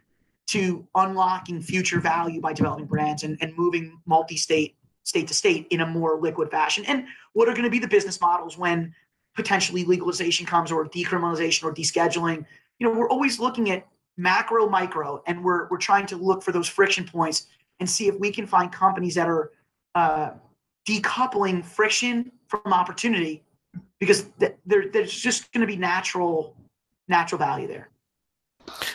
[0.47, 5.81] to unlocking future value by developing brands and, and moving multi-state state to state in
[5.81, 6.85] a more liquid fashion.
[6.87, 8.95] And what are going to be the business models when
[9.37, 12.45] potentially legalization comes or decriminalization or descheduling?
[12.79, 16.53] You know, we're always looking at macro, micro, and we're we're trying to look for
[16.53, 17.47] those friction points
[17.81, 19.53] and see if we can find companies that are
[19.95, 20.31] uh,
[20.89, 23.43] decoupling friction from opportunity
[23.99, 26.57] because th- there, there's just going to be natural
[27.09, 27.91] natural value there.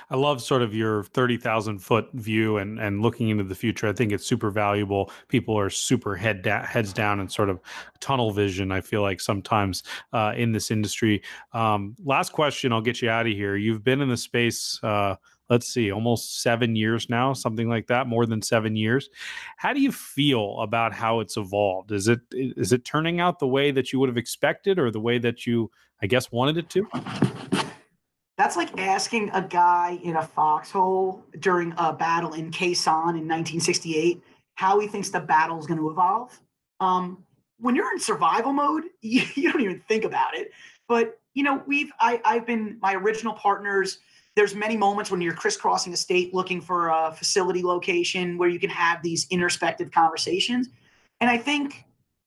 [0.09, 3.87] I love sort of your 30,000 foot view and, and looking into the future.
[3.87, 5.11] I think it's super valuable.
[5.27, 7.59] People are super head da- heads down and sort of
[7.99, 8.71] tunnel vision.
[8.71, 9.83] I feel like sometimes
[10.13, 11.21] uh, in this industry.
[11.53, 13.55] Um, last question, I'll get you out of here.
[13.55, 15.15] You've been in the space, uh,
[15.49, 19.09] let's see, almost seven years now, something like that, more than seven years.
[19.57, 21.91] How do you feel about how it's evolved?
[21.91, 24.99] Is it is it turning out the way that you would have expected, or the
[24.99, 25.69] way that you,
[26.01, 27.58] I guess, wanted it to?
[28.39, 34.23] That's like asking a guy in a foxhole during a battle in Sanh in 1968
[34.55, 36.39] how he thinks the battle is going to evolve.
[36.79, 37.25] Um,
[37.59, 40.51] when you're in survival mode, you, you, don't even think about it.
[40.87, 43.99] But you know, we've I, I've been my original partners.
[44.37, 48.59] There's many moments when you're crisscrossing a state looking for a facility location where you
[48.59, 50.69] can have these introspective conversations.
[51.19, 51.83] And I think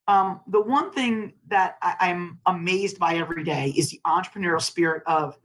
[0.08, 5.02] um, the one thing that I, I'm amazed by every day is the entrepreneurial spirit
[5.06, 5.38] of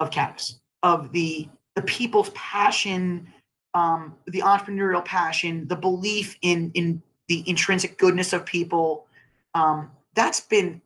[0.00, 3.28] of cannabis, of the the people's passion,
[3.74, 9.06] um, the entrepreneurial passion, the belief in in the intrinsic goodness of people.
[9.54, 10.80] Um, that's been,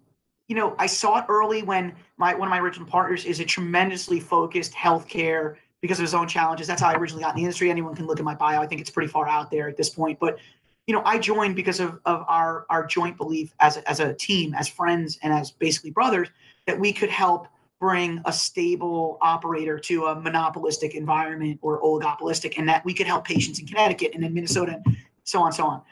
[0.48, 3.44] you know, I saw it early when my one of my original partners is a
[3.44, 6.66] tremendously focused healthcare because of his own challenges.
[6.66, 7.70] That's how I originally got in the industry.
[7.70, 8.60] Anyone can look at my bio.
[8.60, 10.38] I think it's pretty far out there at this point, but
[10.86, 14.12] you know, I joined because of, of our our joint belief as a, as a
[14.14, 16.28] team, as friends, and as basically brothers
[16.66, 17.46] that we could help
[17.80, 23.24] bring a stable operator to a monopolistic environment or oligopolistic, and that we could help
[23.24, 25.82] patients in Connecticut and in Minnesota, and so on, so on.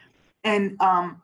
[0.44, 1.20] And um,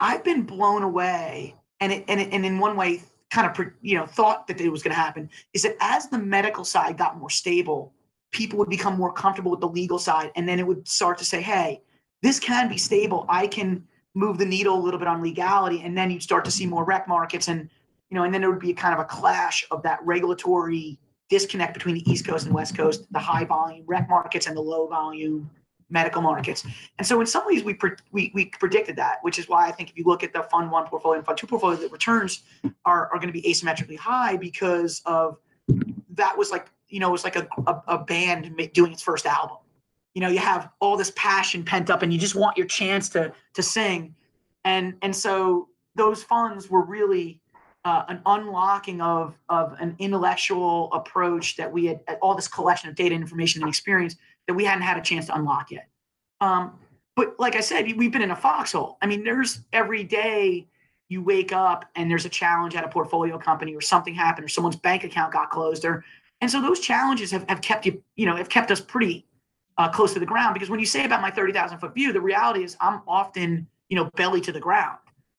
[0.00, 3.98] I've been blown away, and it, and it, and in one way, kind of you
[3.98, 5.28] know thought that it was going to happen.
[5.52, 7.92] Is that as the medical side got more stable,
[8.32, 11.26] people would become more comfortable with the legal side, and then it would start to
[11.26, 11.82] say, "Hey,
[12.22, 13.26] this can be stable.
[13.28, 13.86] I can."
[14.18, 16.84] move the needle a little bit on legality and then you'd start to see more
[16.84, 17.68] rec markets and
[18.10, 20.98] you know, and then there would be a kind of a clash of that regulatory
[21.28, 24.60] disconnect between the East Coast and West Coast, the high volume rec markets and the
[24.60, 25.50] low volume
[25.90, 26.66] medical markets.
[26.98, 29.72] And so in some ways we, pre- we, we predicted that, which is why I
[29.72, 32.42] think if you look at the fund one portfolio and fund two portfolio, the returns
[32.84, 35.38] are, are going to be asymmetrically high because of
[36.10, 39.26] that was like, you know, it was like a, a, a band doing its first
[39.26, 39.58] album.
[40.14, 43.08] You know, you have all this passion pent up and you just want your chance
[43.10, 44.14] to, to sing.
[44.64, 47.40] And, and so those funds were really
[47.86, 52.96] uh, an unlocking of of an intellectual approach that we had all this collection of
[52.96, 54.16] data, information, and experience
[54.48, 55.88] that we hadn't had a chance to unlock yet.
[56.40, 56.76] Um,
[57.14, 58.98] but like I said, we've been in a foxhole.
[59.00, 60.66] I mean, there's every day
[61.08, 64.48] you wake up and there's a challenge at a portfolio company or something happened or
[64.48, 66.04] someone's bank account got closed or
[66.40, 69.24] and so those challenges have, have kept you you know have kept us pretty
[69.78, 72.20] uh, close to the ground because when you say about my 30,000 foot view the
[72.20, 74.98] reality is I'm often you know belly to the ground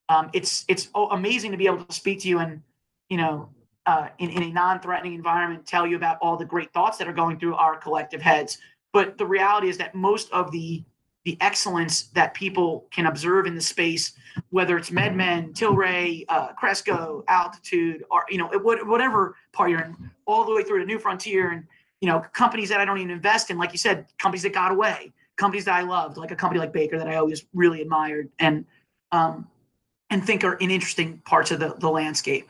[0.09, 2.61] um, it's it's amazing to be able to speak to you and
[3.09, 3.49] you know
[3.85, 7.13] uh, in, in a non-threatening environment tell you about all the great thoughts that are
[7.13, 8.57] going through our collective heads.
[8.91, 10.83] But the reality is that most of the
[11.25, 14.13] the excellence that people can observe in the space
[14.49, 20.45] whether it's medmen tilray uh, cresco altitude or you know whatever part you're in all
[20.45, 21.65] the way through to new frontier and
[21.99, 24.71] you know companies that i don't even invest in like you said companies that got
[24.71, 28.29] away companies that i loved like a company like baker that i always really admired.
[28.39, 28.65] And
[29.11, 29.47] um,
[30.09, 32.47] and think are in interesting parts of the, the landscape.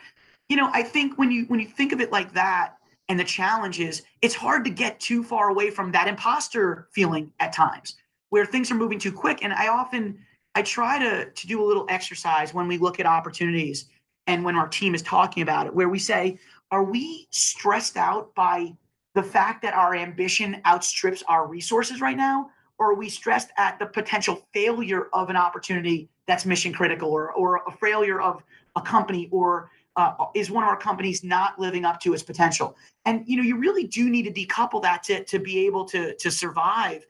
[0.50, 2.76] You know, I think when you when you think of it like that
[3.10, 7.54] and the challenges, it's hard to get too far away from that imposter feeling at
[7.54, 7.96] times
[8.30, 9.44] where things are moving too quick.
[9.44, 10.18] And I often
[10.56, 13.88] I try to to do a little exercise when we look at opportunities
[14.28, 16.38] and when our team is talking about it, where we say,
[16.72, 18.74] are we stressed out by
[19.16, 22.50] the fact that our ambition outstrips our resources right now?
[22.78, 27.32] Or are we stressed at the potential failure of an opportunity that's mission critical or,
[27.34, 28.44] or a failure of
[28.76, 32.76] a company or uh, is one of our companies not living up to its potential
[33.06, 36.16] and you know you really do need to decouple that to, to be able to
[36.16, 37.06] to survive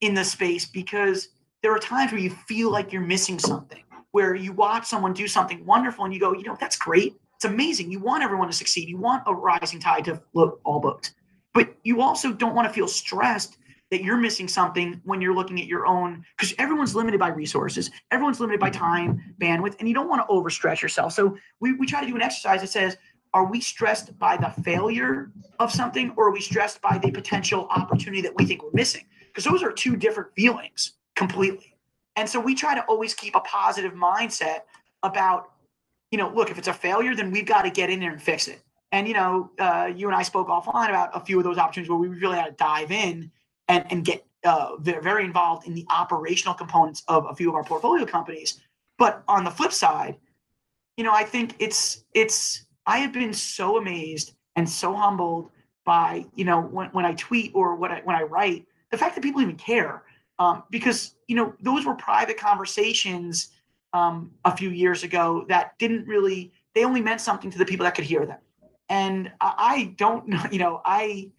[0.00, 1.28] in the space because
[1.62, 5.28] there are times where you feel like you're missing something where you watch someone do
[5.28, 7.90] something wonderful and you go you know that's great it's amazing.
[7.90, 8.88] You want everyone to succeed.
[8.88, 11.12] You want a rising tide to float all boats,
[11.52, 13.58] but you also don't want to feel stressed
[13.90, 17.90] that you're missing something when you're looking at your own because everyone's limited by resources
[18.10, 21.12] everyone's limited by time bandwidth and you don't want to overstretch yourself.
[21.12, 22.96] So we, we try to do an exercise that says
[23.34, 27.68] are we stressed by the failure of something or are we stressed by the potential
[27.70, 29.04] opportunity that we think we're missing?
[29.26, 31.76] Because those are two different feelings completely.
[32.16, 34.60] And so we try to always keep a positive mindset
[35.02, 35.50] about
[36.10, 38.22] you know look if it's a failure then we've got to get in there and
[38.22, 38.62] fix it.
[38.92, 41.90] And you know uh, you and i spoke offline about a few of those opportunities
[41.90, 43.30] where we really had to dive in
[43.68, 47.64] and, and get uh, very involved in the operational components of a few of our
[47.64, 48.60] portfolio companies.
[48.98, 50.16] But on the flip side,
[50.96, 55.50] you know, I think it's it's I have been so amazed and so humbled
[55.84, 59.14] by you know when, when I tweet or when I when I write the fact
[59.14, 60.02] that people even care
[60.38, 63.48] um, because you know those were private conversations
[63.92, 67.84] um, a few years ago that didn't really they only meant something to the people
[67.84, 68.38] that could hear them
[68.88, 71.30] and I, I don't know you know I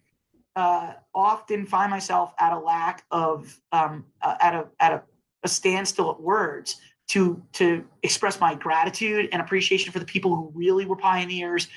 [0.58, 5.02] uh, often find myself at a lack of um, uh, at a at a,
[5.44, 10.50] a standstill at words to to express my gratitude and appreciation for the people who
[10.54, 11.68] really were pioneers,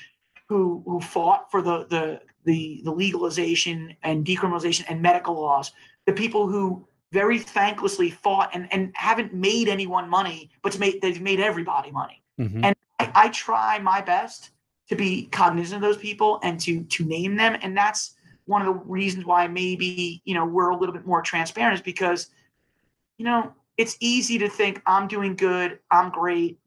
[0.48, 5.70] who who fought for the the the, the legalization and decriminalization and medical laws,
[6.06, 11.20] the people who very thanklessly fought and, and haven't made anyone money, but made, they've
[11.20, 12.20] made everybody money.
[12.40, 12.64] Mm-hmm.
[12.64, 14.50] And I, I try my best
[14.88, 17.56] to be cognizant of those people and to to name them.
[17.62, 18.16] And that's
[18.46, 21.82] one of the reasons why maybe you know we're a little bit more transparent is
[21.82, 22.28] because
[23.18, 26.58] you know it's easy to think i'm doing good i'm great.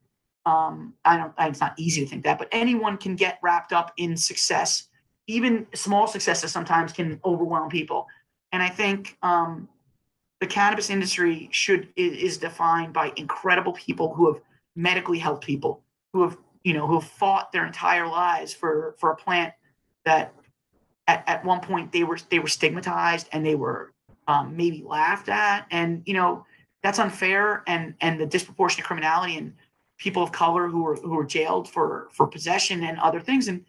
[0.46, 3.94] Um i don't it's not easy to think that but anyone can get wrapped up
[3.98, 4.90] in success.
[5.28, 8.08] Even small successes sometimes can overwhelm people.
[8.52, 9.68] And i think um
[10.40, 14.42] the cannabis industry should is defined by incredible people who have
[14.76, 15.82] medically helped people
[16.14, 19.54] who have you know who have fought their entire lives for for a plant
[20.04, 20.34] that
[21.08, 23.92] at, at one point they were they were stigmatized and they were
[24.28, 25.68] um, maybe laughed at.
[25.72, 26.46] And you know
[26.84, 29.54] that's unfair and and the disproportionate criminality and
[29.98, 33.48] people of color who were who were jailed for for possession and other things.
[33.48, 33.66] And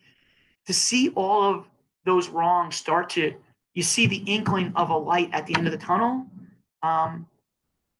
[0.66, 1.66] to see all of
[2.04, 3.34] those wrongs start to
[3.74, 6.26] you see the inkling of a light at the end of the tunnel
[6.82, 7.26] um,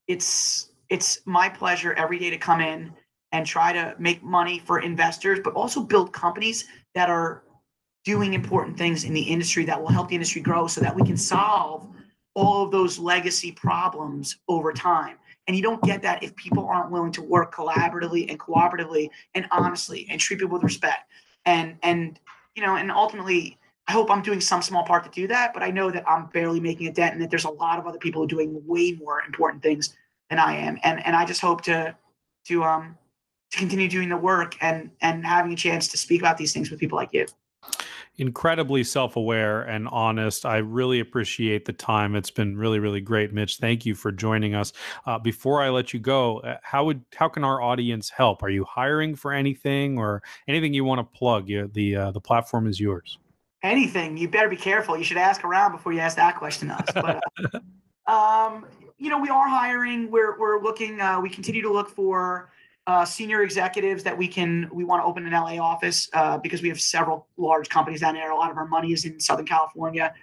[0.07, 2.93] it's it's my pleasure every day to come in
[3.33, 6.65] and try to make money for investors but also build companies
[6.95, 7.43] that are
[8.07, 11.01] doing important things in the industry that will help the industry grow so that we
[11.01, 11.85] can solve
[12.35, 15.17] all of those legacy problems over time.
[15.45, 19.45] And you don't get that if people aren't willing to work collaboratively and cooperatively and
[19.51, 21.11] honestly and treat people with respect.
[21.45, 22.17] And and
[22.55, 23.57] you know, and ultimately
[23.89, 26.27] I hope I'm doing some small part to do that, but I know that I'm
[26.27, 29.21] barely making a dent and that there's a lot of other people doing way more
[29.23, 29.97] important things
[30.29, 30.79] than I am.
[30.83, 31.93] And and I just hope to
[32.45, 32.97] to um
[33.51, 36.71] to continue doing the work and and having a chance to speak about these things
[36.71, 37.25] with people like you
[38.17, 40.45] incredibly self-aware and honest.
[40.45, 42.15] I really appreciate the time.
[42.15, 43.57] It's been really, really great, Mitch.
[43.57, 44.73] Thank you for joining us.
[45.05, 48.43] Uh, before I let you go, uh, how would how can our audience help?
[48.43, 51.47] Are you hiring for anything or anything you want to plug?
[51.47, 53.17] You, the uh, the platform is yours.
[53.63, 54.17] Anything.
[54.17, 54.97] You better be careful.
[54.97, 56.89] You should ask around before you ask that question to us.
[56.93, 57.21] But,
[58.07, 58.65] uh, um,
[58.97, 60.09] you know, we are hiring.
[60.09, 61.01] We're we're looking.
[61.01, 62.51] Uh, we continue to look for
[62.87, 66.61] uh, senior executives that we can we want to open an LA office uh, because
[66.61, 68.31] we have several large companies down there.
[68.31, 70.13] A lot of our money is in Southern California.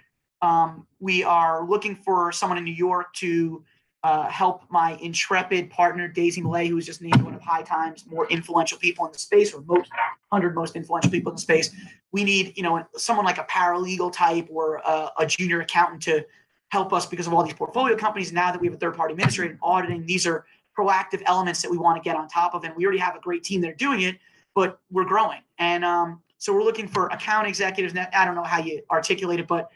[0.41, 3.63] Um, we are looking for someone in New York to
[4.03, 8.05] uh, help my intrepid partner Daisy Millay, who was just named one of High Times
[8.07, 9.91] more influential people in the space, or most
[10.31, 11.69] hundred most influential people in the space.
[12.11, 16.25] We need you know someone like a paralegal type or a, a junior accountant to
[16.69, 18.33] help us because of all these portfolio companies.
[18.33, 20.45] Now that we have a third party administrator and auditing, these are
[20.77, 22.63] proactive elements that we want to get on top of.
[22.63, 24.17] And we already have a great team that are doing it,
[24.53, 25.41] but we're growing.
[25.57, 27.93] And um, so we're looking for account executives.
[28.13, 29.71] I don't know how you articulate it, but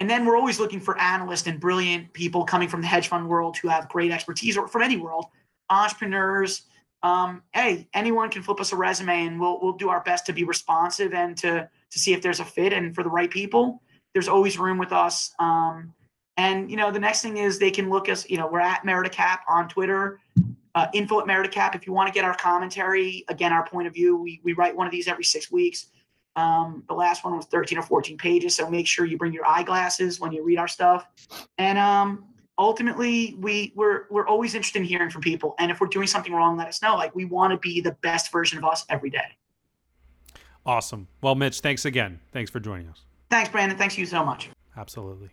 [0.00, 3.28] and then we're always looking for analysts and brilliant people coming from the hedge fund
[3.28, 5.26] world who have great expertise or from any world,
[5.70, 6.62] entrepreneurs.
[7.02, 10.32] Um, hey, anyone can flip us a resume and we'll we'll do our best to
[10.32, 13.82] be responsive and to to see if there's a fit and for the right people.
[14.14, 15.32] There's always room with us.
[15.38, 15.92] Um,
[16.36, 18.28] and you know, the next thing is they can look us.
[18.28, 20.20] You know, we're at Meridacap on Twitter,
[20.74, 21.74] uh, info at Meridacap.
[21.74, 24.74] If you want to get our commentary, again, our point of view, we we write
[24.74, 25.86] one of these every six weeks.
[26.36, 29.46] Um, the last one was 13 or 14 pages, so make sure you bring your
[29.46, 31.06] eyeglasses when you read our stuff.
[31.58, 32.24] And um,
[32.58, 35.54] ultimately, we we're we're always interested in hearing from people.
[35.60, 36.96] And if we're doing something wrong, let us know.
[36.96, 39.38] Like we want to be the best version of us every day.
[40.66, 41.06] Awesome.
[41.20, 42.20] Well, Mitch, thanks again.
[42.32, 43.04] Thanks for joining us.
[43.30, 43.76] Thanks, Brandon.
[43.76, 44.48] Thanks you so much.
[44.76, 45.30] Absolutely.